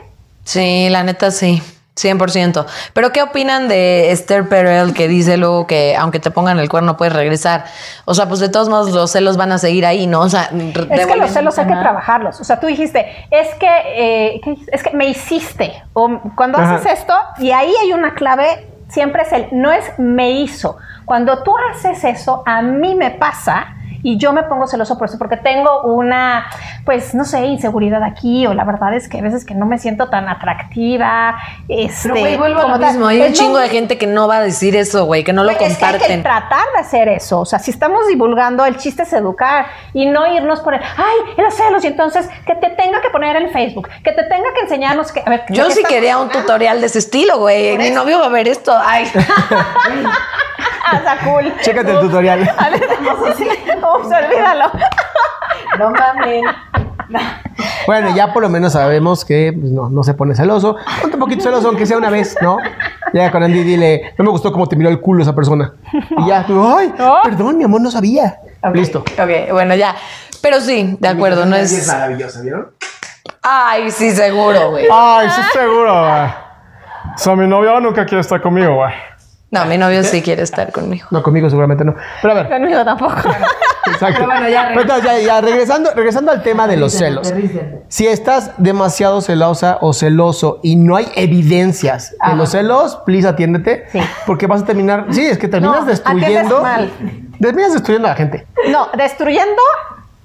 Sí, 0.45 0.89
la 0.89 1.03
neta 1.03 1.31
sí. 1.31 1.63
100%. 1.95 2.65
Pero 2.95 3.13
¿qué 3.13 3.23
opinan 3.23 3.69
de 3.69 4.13
Esther 4.13 4.49
Perel 4.49 4.95
que 4.95 5.09
dice 5.09 5.37
luego 5.37 5.67
que 5.67 5.95
aunque 5.95 6.21
te 6.21 6.31
pongan 6.31 6.59
el 6.59 6.71
cuerno 6.71 6.97
puedes 6.97 7.13
regresar? 7.13 7.67
O 8.07 8.15
sea, 8.15 8.29
pues 8.29 8.41
de 8.41 8.49
todos 8.49 8.71
modos 8.71 8.93
los 8.93 9.11
celos 9.11 9.37
van 9.37 9.53
a 9.53 9.59
seguir 9.59 9.85
ahí, 9.85 10.07
¿no? 10.07 10.21
O 10.21 10.29
sea, 10.31 10.51
Es 10.91 11.07
que 11.07 11.17
los 11.17 11.31
celos 11.31 11.59
hay 11.59 11.67
que 11.67 11.75
trabajarlos. 11.75 12.41
O 12.41 12.45
sea, 12.45 12.59
tú 12.59 12.69
dijiste, 12.69 13.07
es 13.31 13.55
que, 13.57 13.69
eh, 13.95 14.41
es 14.73 14.83
que 14.83 14.97
me 14.97 15.07
hiciste. 15.07 15.83
O 15.93 16.19
cuando 16.35 16.57
Ajá. 16.57 16.77
haces 16.77 17.01
esto, 17.01 17.15
y 17.39 17.51
ahí 17.51 17.75
hay 17.83 17.93
una 17.93 18.15
clave, 18.15 18.67
siempre 18.89 19.23
es 19.23 19.33
el, 19.33 19.49
no 19.53 19.73
es 19.73 19.99
me 19.99 20.31
hizo. 20.31 20.77
Cuando 21.05 21.43
tú 21.43 21.55
haces 21.71 22.03
eso, 22.05 22.43
a 22.47 22.63
mí 22.63 22.95
me 22.95 23.13
pasa. 23.13 23.77
Y 24.09 24.19
yo 24.19 24.33
me 24.33 24.45
pongo 24.45 24.69
celoso 24.69 24.97
por 24.97 25.09
eso, 25.09 25.19
porque 25.19 25.37
tengo 25.37 25.83
una, 25.83 26.47
pues, 26.85 27.13
no 27.13 27.25
sé, 27.25 27.45
inseguridad 27.47 28.05
aquí, 28.05 28.47
o 28.47 28.55
la 28.55 28.63
verdad 28.63 28.95
es 28.95 29.09
que 29.09 29.19
a 29.19 29.21
veces 29.21 29.45
que 29.45 29.53
no 29.57 29.67
me 29.67 29.79
siento 29.79 30.09
tan 30.09 30.29
atractiva. 30.29 31.37
Este, 31.69 32.11
Pero 32.11 32.21
güey, 32.21 32.37
vuelvo 32.37 32.61
a 32.61 32.69
lo 32.69 32.79
mismo. 32.79 33.09
Hay 33.09 33.21
Es 33.21 33.29
un 33.31 33.35
chingo 33.35 33.59
de 33.59 33.69
gente 33.69 33.99
que 33.99 34.07
no 34.07 34.29
va 34.29 34.37
a 34.37 34.43
decir 34.43 34.77
eso, 34.77 35.07
güey, 35.07 35.25
que 35.25 35.33
no 35.33 35.43
lo 35.43 35.53
Güey, 35.53 35.65
es 35.65 35.77
que 35.77 35.85
hay 35.85 35.93
que 35.95 35.99
comparten. 35.99 36.23
tratar 36.23 36.67
de 36.73 36.79
hacer 36.79 37.09
eso. 37.09 37.41
O 37.41 37.45
sea, 37.45 37.59
si 37.59 37.73
estamos 37.73 38.07
divulgando, 38.07 38.65
el 38.65 38.77
chiste 38.77 39.03
es 39.03 39.13
educar 39.13 39.67
y 39.93 40.07
no 40.07 40.25
irnos 40.33 40.61
por 40.61 40.75
el, 40.75 40.81
ay, 40.83 41.43
los 41.43 41.53
celos, 41.53 41.83
y 41.83 41.89
entonces 41.89 42.29
que 42.47 42.55
te 42.55 42.71
tenga 42.71 43.01
que 43.01 43.11
poner 43.11 43.35
en 43.35 43.51
Facebook, 43.51 43.89
que 44.05 44.13
te 44.13 44.23
tenga 44.23 44.55
que 44.55 44.61
enseñarnos 44.61 45.11
que. 45.11 45.25
A 45.27 45.31
ver, 45.31 45.47
Yo 45.49 45.65
¿de 45.65 45.69
qué 45.71 45.75
sí 45.75 45.83
quería 45.83 46.19
un 46.19 46.29
hablando? 46.29 46.47
tutorial 46.47 46.81
de 46.81 46.87
ese 46.87 47.01
estilo, 47.01 47.39
güey. 47.39 47.77
Mi 47.77 47.91
novio 47.91 48.21
va 48.21 48.27
a 48.27 48.29
ver 48.29 48.47
esto. 48.47 48.73
Ay. 48.73 49.11
Ah, 50.89 50.99
está 50.99 51.19
cool. 51.25 51.53
Chécate 51.63 51.91
el 51.91 51.99
tutorial. 51.99 52.49
A 52.59 52.71
ver, 52.71 52.81
sí, 53.37 53.45
sí. 53.45 53.49
Ups, 53.97 54.07
olvídalo. 54.07 54.65
No 55.79 55.91
mames. 55.91 56.43
Bueno, 57.87 58.15
ya 58.15 58.33
por 58.33 58.43
lo 58.43 58.49
menos 58.49 58.73
sabemos 58.73 59.25
que 59.25 59.53
pues, 59.59 59.71
no, 59.73 59.89
no 59.91 60.03
se 60.03 60.15
pone 60.15 60.35
celoso. 60.35 60.77
Ponte 61.01 61.17
un 61.17 61.21
poquito 61.21 61.43
celoso, 61.43 61.69
aunque 61.69 61.87
sea 61.87 61.97
una 61.97 62.11
vez, 62.11 62.37
¿no? 62.41 62.59
Llega 63.13 63.31
con 63.31 63.43
Andy 63.43 63.61
y 63.61 63.63
dile, 63.63 64.15
no 64.19 64.25
me 64.25 64.31
gustó 64.31 64.53
cómo 64.53 64.67
te 64.69 64.77
miró 64.77 64.89
el 64.91 65.01
culo 65.01 65.23
esa 65.23 65.35
persona. 65.35 65.73
Y 66.19 66.27
ya, 66.27 66.45
tú, 66.47 66.65
ay, 66.77 66.93
Oh. 67.01 67.21
perdón, 67.25 67.59
mi 67.59 67.65
amor, 67.65 67.81
no 67.81 67.91
sabía. 67.91 68.39
Listo. 68.73 69.01
Ok, 69.01 69.53
bueno, 69.53 69.75
ya. 69.75 69.95
Pero 70.43 70.61
sí, 70.61 70.97
de 70.99 71.09
acuerdo, 71.09 71.47
no 71.47 71.57
es. 71.57 71.87
maravillosa, 71.87 72.41
¿vieron? 72.43 72.69
Ay, 73.43 73.91
sí, 73.91 74.11
seguro, 74.11 74.71
güey. 74.71 74.87
Ay, 74.91 75.29
sí, 75.31 75.41
seguro, 75.53 76.01
güey. 76.01 76.23
O 77.15 77.19
sea, 77.19 77.37
mi 77.37 77.47
novio 77.47 77.79
nunca 77.81 78.05
quiere 78.05 78.21
estar 78.21 78.41
conmigo, 78.41 78.75
güey. 78.77 78.93
No, 79.51 79.65
mi 79.67 79.79
novio 79.79 80.03
sí 80.03 80.23
quiere 80.23 80.43
estar 80.43 80.73
conmigo. 80.73 81.07
No, 81.13 81.23
conmigo 81.23 81.49
seguramente 81.49 81.85
no. 81.85 81.95
Pero 82.21 82.33
a 82.33 82.37
ver, 82.43 82.49
Conmigo 82.49 82.85
tampoco. 82.85 83.15
exacto. 83.87 84.15
Pero 84.19 84.27
bueno, 84.27 84.49
ya 84.49 84.69
Pero 84.69 84.81
entonces, 84.83 85.05
ya, 85.05 85.19
ya, 85.21 85.41
regresando, 85.41 85.91
regresando 85.95 86.33
al 86.33 86.43
tema 86.43 86.67
de 86.67 86.77
los 86.77 86.93
celos. 86.93 87.33
Si 87.89 88.07
estás 88.09 88.51
demasiado 88.59 89.21
celosa 89.21 89.79
o 89.81 89.93
celoso 89.93 90.59
y 90.65 90.75
no 90.75 90.97
hay 90.97 91.07
evidencias 91.15 92.17
de 92.29 92.35
los 92.35 92.51
celos, 92.51 92.97
please 93.07 93.29
atiéndete. 93.29 93.85
Sí. 93.93 94.01
Porque 94.27 94.49
vas 94.49 94.63
a 94.63 94.65
terminar. 94.65 95.07
Sí, 95.11 95.25
es 95.25 95.39
que 95.39 95.47
terminas 95.47 95.81
No, 95.81 95.87
destruyendo. 95.87 96.65
atiendes 96.67 97.17
Terminas 97.41 97.73
destruyendo 97.75 98.09
a 98.09 98.11
la 98.13 98.17
gente. 98.17 98.47
No, 98.71 98.89
destruyendo 98.97 99.63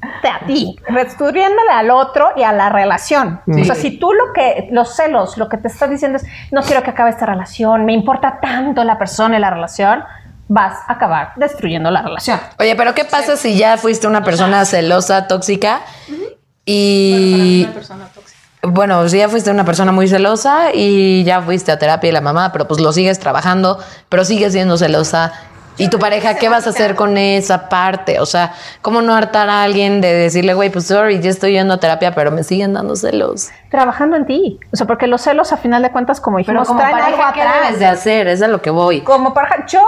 a 0.02 0.46
ti, 0.46 0.76
destruyéndole 0.90 1.72
al 1.72 1.92
otro 1.92 2.32
y 2.36 2.44
a 2.44 2.52
la 2.52 2.70
relación. 2.70 3.42
O 3.48 3.64
sea, 3.64 3.76
si 3.76 3.98
tú 3.98 4.12
lo 4.14 4.34
que, 4.34 4.68
los 4.72 4.96
celos, 4.96 5.38
lo 5.38 5.50
que 5.50 5.58
te 5.58 5.68
estás 5.68 5.90
diciendo 5.90 6.18
es, 6.18 6.26
no 6.52 6.62
quiero 6.62 6.84
que 6.84 6.90
acabe 6.90 7.12
esta 7.12 7.26
relación, 7.26 7.86
me 7.86 7.94
importa 7.94 8.40
tanto 8.42 8.84
la 8.84 8.98
persona 8.98 9.38
y 9.38 9.40
la 9.40 9.50
relación, 9.50 10.04
vas 10.48 10.80
a 10.88 10.94
acabar 10.94 11.32
destruyendo 11.38 11.92
la 11.92 12.02
relación. 12.02 12.40
Oye, 12.60 12.76
pero 12.76 12.94
¿qué 12.94 13.06
pasa 13.06 13.38
si 13.38 13.58
ya 13.58 13.78
fuiste 13.78 14.08
una 14.08 14.24
persona 14.24 14.66
celosa, 14.66 15.28
tóxica? 15.28 15.82
Y. 16.66 17.68
Bueno, 18.64 19.10
si 19.10 19.18
ya 19.18 19.28
fuiste 19.28 19.50
una 19.50 19.66
persona 19.66 19.92
muy 19.92 20.08
celosa 20.08 20.72
y 20.74 21.24
ya 21.24 21.42
fuiste 21.42 21.72
a 21.72 21.80
terapia 21.80 22.10
y 22.10 22.12
la 22.12 22.22
mamá, 22.22 22.52
pero 22.52 22.68
pues 22.68 22.80
lo 22.80 22.94
sigues 22.94 23.18
trabajando, 23.18 23.80
pero 24.10 24.24
sigues 24.24 24.54
siendo 24.54 24.78
celosa. 24.78 25.34
¿Y 25.78 25.90
tu 25.90 26.00
pareja 26.00 26.36
qué 26.36 26.50
vas 26.50 26.68
a 26.68 26.72
hacer 26.72 26.96
con 26.96 27.18
esa 27.18 27.70
parte? 27.70 28.20
O 28.20 28.26
sea, 28.26 28.54
¿cómo 28.82 29.02
no 29.02 29.16
hartar 29.16 29.50
a 29.50 29.64
alguien 29.64 30.02
de 30.02 30.14
decirle, 30.14 30.54
güey, 30.54 30.70
pues 30.70 30.88
sorry, 30.88 31.20
ya 31.22 31.30
estoy 31.30 31.54
yendo 31.54 31.74
a 31.74 31.80
terapia, 31.80 32.14
pero 32.14 32.32
me 32.32 32.44
siguen 32.44 32.74
dando 32.74 32.96
celos? 32.96 33.50
Trabajando 33.70 34.18
en 34.18 34.26
ti. 34.26 34.60
O 34.72 34.76
sea, 34.76 34.86
porque 34.86 35.08
los 35.08 35.22
celos, 35.22 35.54
a 35.54 35.58
final 35.58 35.82
de 35.82 35.92
cuentas, 35.92 36.20
como 36.20 36.38
dijimos, 36.38 36.68
traen 36.76 36.98
algo 36.98 37.18
¿qué 37.34 37.42
atrás. 37.42 37.56
debes 37.64 37.80
de 37.80 37.86
hacer? 37.86 38.28
Es 38.28 38.42
a 38.42 38.48
lo 38.48 38.62
que 38.62 38.70
voy. 38.70 39.02
Como 39.02 39.34
pareja, 39.34 39.66
yo, 39.66 39.82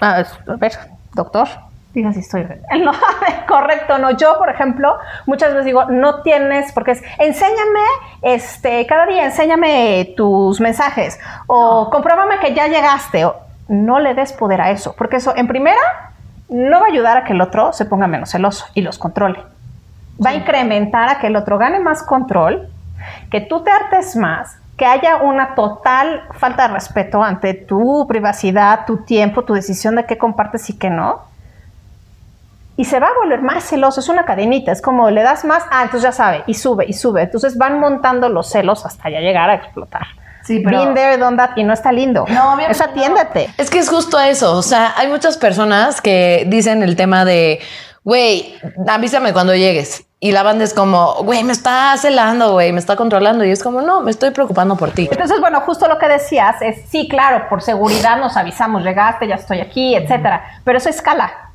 a 0.00 0.24
ver, 0.58 0.72
doctor, 1.12 1.48
diga 1.92 2.12
si 2.12 2.20
estoy 2.20 2.46
no, 2.80 2.92
correcto, 3.48 3.98
no. 3.98 4.10
Yo, 4.12 4.38
por 4.38 4.48
ejemplo, 4.50 4.96
muchas 5.26 5.50
veces 5.50 5.64
digo, 5.64 5.86
no 5.86 6.22
tienes, 6.22 6.70
porque 6.72 6.92
es, 6.92 7.02
enséñame, 7.18 7.80
este, 8.22 8.86
cada 8.86 9.06
día 9.06 9.24
enséñame 9.24 10.14
tus 10.16 10.60
mensajes 10.60 11.18
o 11.46 11.90
compruébame 11.90 12.38
que 12.38 12.54
ya 12.54 12.68
llegaste. 12.68 13.24
O, 13.24 13.45
no 13.68 13.98
le 13.98 14.14
des 14.14 14.32
poder 14.32 14.60
a 14.60 14.70
eso, 14.70 14.94
porque 14.96 15.16
eso, 15.16 15.34
en 15.36 15.48
primera, 15.48 16.12
no 16.48 16.80
va 16.80 16.86
a 16.86 16.90
ayudar 16.90 17.16
a 17.16 17.24
que 17.24 17.32
el 17.32 17.40
otro 17.40 17.72
se 17.72 17.84
ponga 17.84 18.06
menos 18.06 18.30
celoso 18.30 18.66
y 18.74 18.82
los 18.82 18.98
controle. 18.98 19.42
Va 20.24 20.30
a 20.30 20.34
incrementar 20.34 21.08
a 21.08 21.18
que 21.18 21.26
el 21.26 21.36
otro 21.36 21.58
gane 21.58 21.80
más 21.80 22.02
control, 22.02 22.68
que 23.30 23.40
tú 23.40 23.62
te 23.62 23.70
hartes 23.70 24.16
más, 24.16 24.56
que 24.76 24.86
haya 24.86 25.16
una 25.16 25.54
total 25.54 26.22
falta 26.32 26.68
de 26.68 26.74
respeto 26.74 27.22
ante 27.22 27.54
tu 27.54 28.06
privacidad, 28.06 28.86
tu 28.86 28.98
tiempo, 28.98 29.44
tu 29.44 29.54
decisión 29.54 29.96
de 29.96 30.04
qué 30.04 30.18
compartes 30.18 30.68
y 30.70 30.78
qué 30.78 30.90
no. 30.90 31.22
Y 32.76 32.84
se 32.84 33.00
va 33.00 33.08
a 33.08 33.14
volver 33.22 33.40
más 33.40 33.64
celoso, 33.64 34.00
es 34.00 34.08
una 34.10 34.26
cadenita, 34.26 34.70
es 34.70 34.82
como 34.82 35.10
le 35.10 35.22
das 35.22 35.46
más, 35.46 35.64
ah, 35.70 35.82
entonces 35.82 36.02
ya 36.02 36.12
sabe, 36.12 36.44
y 36.46 36.54
sube, 36.54 36.84
y 36.86 36.92
sube. 36.92 37.22
Entonces 37.22 37.56
van 37.56 37.80
montando 37.80 38.28
los 38.28 38.50
celos 38.50 38.84
hasta 38.84 39.08
ya 39.08 39.20
llegar 39.20 39.48
a 39.48 39.54
explotar. 39.54 40.06
Sí, 40.46 40.60
pero- 40.64 40.80
Been 40.84 40.94
there, 40.94 41.16
done 41.18 41.36
that, 41.36 41.50
y 41.56 41.64
no 41.64 41.72
está 41.72 41.92
lindo. 41.92 42.24
No, 42.28 42.54
obviamente 42.54 42.72
Es 42.72 42.80
atiéndete. 42.80 43.50
Es 43.58 43.70
que 43.70 43.78
es 43.78 43.88
justo 43.88 44.18
eso. 44.20 44.52
O 44.56 44.62
sea, 44.62 44.94
hay 44.96 45.08
muchas 45.08 45.36
personas 45.36 46.00
que 46.00 46.44
dicen 46.46 46.82
el 46.82 46.96
tema 46.96 47.24
de, 47.24 47.60
güey, 48.04 48.54
avísame 48.88 49.32
cuando 49.32 49.54
llegues. 49.54 50.04
Y 50.18 50.32
la 50.32 50.42
banda 50.42 50.64
es 50.64 50.72
como, 50.72 51.14
güey, 51.24 51.44
me 51.44 51.52
está 51.52 51.94
celando, 51.98 52.52
güey, 52.52 52.72
me 52.72 52.78
está 52.80 52.96
controlando. 52.96 53.44
Y 53.44 53.50
es 53.50 53.62
como, 53.62 53.82
no, 53.82 54.00
me 54.00 54.10
estoy 54.10 54.30
preocupando 54.30 54.74
por 54.76 54.90
ti. 54.92 55.08
Entonces, 55.10 55.38
bueno, 55.40 55.60
justo 55.60 55.86
lo 55.88 55.98
que 55.98 56.08
decías 56.08 56.56
es, 56.62 56.88
sí, 56.88 57.06
claro, 57.06 57.48
por 57.50 57.60
seguridad 57.62 58.16
nos 58.16 58.34
avisamos, 58.36 58.82
llegaste, 58.82 59.28
ya 59.28 59.34
estoy 59.34 59.60
aquí, 59.60 59.94
etcétera. 59.94 60.60
Pero 60.64 60.78
eso 60.78 60.88
escala. 60.88 61.45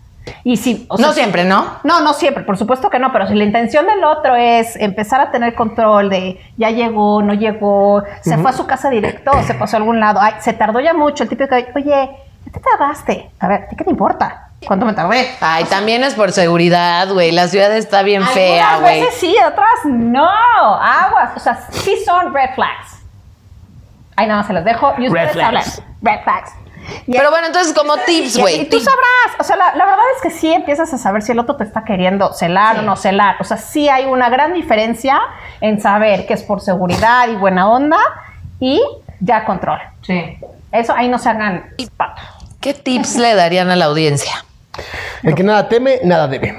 Y 0.43 0.57
si, 0.57 0.85
o 0.89 0.97
sea, 0.97 1.07
No 1.07 1.13
siempre, 1.13 1.43
¿no? 1.43 1.65
No, 1.83 2.01
no 2.01 2.13
siempre, 2.13 2.43
por 2.43 2.57
supuesto 2.57 2.89
que 2.89 2.99
no, 2.99 3.11
pero 3.11 3.27
si 3.27 3.35
la 3.35 3.43
intención 3.43 3.85
del 3.87 4.03
otro 4.03 4.35
es 4.35 4.75
empezar 4.75 5.21
a 5.21 5.31
tener 5.31 5.55
control 5.55 6.09
de 6.09 6.39
ya 6.57 6.69
llegó, 6.69 7.21
no 7.21 7.33
llegó, 7.33 8.03
se 8.21 8.37
fue 8.37 8.49
a 8.49 8.53
su 8.53 8.65
casa 8.67 8.89
directo, 8.89 9.31
se 9.43 9.53
pasó 9.53 9.75
a 9.75 9.79
algún 9.79 9.99
lado, 9.99 10.19
ay, 10.21 10.33
se 10.39 10.53
tardó 10.53 10.79
ya 10.79 10.93
mucho, 10.93 11.23
el 11.23 11.29
típico, 11.29 11.55
oye, 11.55 11.85
ya 11.85 12.51
te 12.51 12.59
tardaste. 12.59 13.29
A 13.39 13.47
ver, 13.47 13.63
¿a 13.63 13.67
ti 13.67 13.75
qué 13.75 13.83
te 13.83 13.91
importa? 13.91 14.47
¿Cuánto 14.65 14.85
me 14.85 14.93
tardé? 14.93 15.27
Ay, 15.41 15.63
también 15.63 16.03
es 16.03 16.13
por 16.13 16.31
seguridad, 16.31 17.11
güey. 17.11 17.31
La 17.31 17.47
ciudad 17.47 17.75
está 17.75 18.03
bien 18.03 18.23
fea, 18.27 18.73
Algunas 18.73 18.81
güey. 18.91 19.01
veces 19.01 19.19
sí, 19.19 19.35
otras 19.43 19.85
no. 19.85 20.23
Aguas. 20.29 21.31
O 21.35 21.39
sea, 21.39 21.59
sí 21.71 21.95
son 22.05 22.31
red 22.31 22.51
flags. 22.53 23.01
Ahí 24.15 24.27
nada 24.27 24.41
más 24.41 24.47
se 24.47 24.53
los 24.53 24.63
dejo 24.63 24.93
y 24.99 25.07
ustedes 25.07 25.31
flags. 25.31 25.47
hablan. 25.47 25.63
Red 26.03 26.23
flags. 26.23 26.51
Y- 27.07 27.11
Pero 27.13 27.29
bueno, 27.31 27.47
entonces 27.47 27.73
como 27.73 27.95
tips, 27.97 28.35
y- 28.37 28.41
güey. 28.41 28.61
Y 28.61 28.65
tú 28.69 28.79
sabrás, 28.79 29.39
o 29.39 29.43
sea, 29.43 29.55
la, 29.55 29.75
la 29.75 29.85
verdad 29.85 30.03
es 30.15 30.21
que 30.21 30.31
sí 30.31 30.51
empiezas 30.53 30.93
a 30.93 30.97
saber 30.97 31.21
si 31.21 31.31
el 31.31 31.39
otro 31.39 31.55
te 31.55 31.63
está 31.63 31.83
queriendo 31.83 32.33
celar 32.33 32.79
o 32.79 32.81
no 32.81 32.95
celar. 32.95 33.35
O 33.39 33.43
sea, 33.43 33.57
sí 33.57 33.89
hay 33.89 34.05
una 34.05 34.29
gran 34.29 34.53
diferencia 34.53 35.19
en 35.61 35.81
saber 35.81 36.25
que 36.25 36.33
es 36.33 36.43
por 36.43 36.61
seguridad 36.61 37.27
y 37.29 37.35
buena 37.35 37.69
onda 37.69 37.97
y 38.59 38.81
ya 39.19 39.45
control. 39.45 39.79
Sí. 40.01 40.37
Eso 40.71 40.93
ahí 40.93 41.07
no 41.09 41.19
se 41.19 41.29
hagan 41.29 41.65
pato. 41.97 42.21
¿Qué 42.59 42.73
tips 42.73 43.15
le 43.17 43.35
darían 43.35 43.69
a 43.71 43.75
la 43.75 43.85
audiencia? 43.85 44.33
El 45.23 45.35
que 45.35 45.43
nada 45.43 45.67
teme, 45.67 45.99
nada 46.03 46.27
debe. 46.27 46.55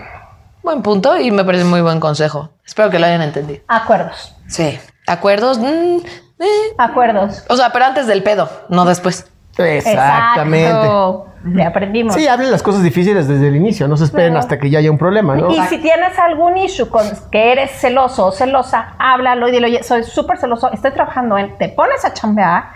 Buen 0.62 0.82
punto 0.82 1.16
y 1.18 1.30
me 1.30 1.44
parece 1.44 1.64
muy 1.64 1.80
buen 1.80 1.98
consejo. 1.98 2.50
Espero 2.64 2.90
que 2.90 2.98
lo 2.98 3.06
hayan 3.06 3.22
entendido. 3.22 3.62
Acuerdos. 3.68 4.34
Sí. 4.48 4.78
¿Acuerdos? 5.06 5.58
Mm, 5.58 5.96
eh. 6.40 6.46
Acuerdos. 6.78 7.44
O 7.48 7.56
sea, 7.56 7.70
pero 7.72 7.86
antes 7.86 8.06
del 8.06 8.22
pedo, 8.22 8.48
no 8.68 8.84
después. 8.84 9.26
Exactamente. 9.58 10.70
Exacto. 10.70 11.26
Le 11.44 11.64
aprendimos. 11.64 12.14
Sí, 12.14 12.28
hablen 12.28 12.50
las 12.50 12.62
cosas 12.62 12.82
difíciles 12.82 13.26
desde 13.26 13.48
el 13.48 13.56
inicio, 13.56 13.88
no 13.88 13.96
se 13.96 14.04
esperen 14.04 14.36
hasta 14.36 14.58
que 14.60 14.70
ya 14.70 14.78
haya 14.78 14.90
un 14.90 14.98
problema, 14.98 15.34
¿no? 15.34 15.50
Y 15.50 15.60
si 15.62 15.78
tienes 15.78 16.16
algún 16.18 16.56
issue 16.56 16.88
con 16.88 17.04
que 17.32 17.52
eres 17.52 17.72
celoso 17.72 18.26
o 18.26 18.32
celosa, 18.32 18.94
háblalo 18.98 19.48
y 19.48 19.52
dile, 19.52 19.66
oye, 19.66 19.82
soy 19.82 20.04
súper 20.04 20.38
celoso, 20.38 20.70
estoy 20.72 20.92
trabajando 20.92 21.36
en, 21.36 21.58
te 21.58 21.68
pones 21.68 22.04
a 22.04 22.12
chambear 22.14 22.66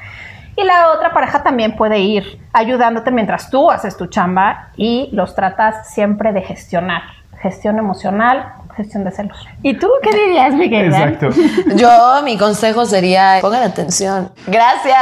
y 0.56 0.64
la 0.64 0.90
otra 0.90 1.12
pareja 1.12 1.42
también 1.42 1.76
puede 1.76 2.00
ir 2.00 2.40
ayudándote 2.52 3.12
mientras 3.12 3.50
tú 3.50 3.70
haces 3.70 3.96
tu 3.96 4.06
chamba 4.06 4.70
y 4.76 5.10
los 5.12 5.34
tratas 5.34 5.88
siempre 5.92 6.32
de 6.32 6.42
gestionar. 6.42 7.02
Gestión 7.40 7.78
emocional, 7.78 8.54
gestión 8.76 9.04
de 9.04 9.10
celos. 9.10 9.36
¿Y 9.62 9.74
tú 9.74 9.88
qué 10.02 10.14
dirías, 10.14 10.54
Miguel? 10.54 10.86
Exacto. 10.86 11.30
Yo, 11.76 12.22
mi 12.22 12.36
consejo 12.36 12.84
sería, 12.86 13.38
pongan 13.40 13.62
atención. 13.62 14.30
Gracias. 14.46 14.96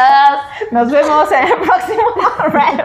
Nos 0.71 0.91
vemos 0.91 1.31
en 1.33 1.47
el 1.47 1.59
próximo 1.59 2.03
Red 2.53 2.85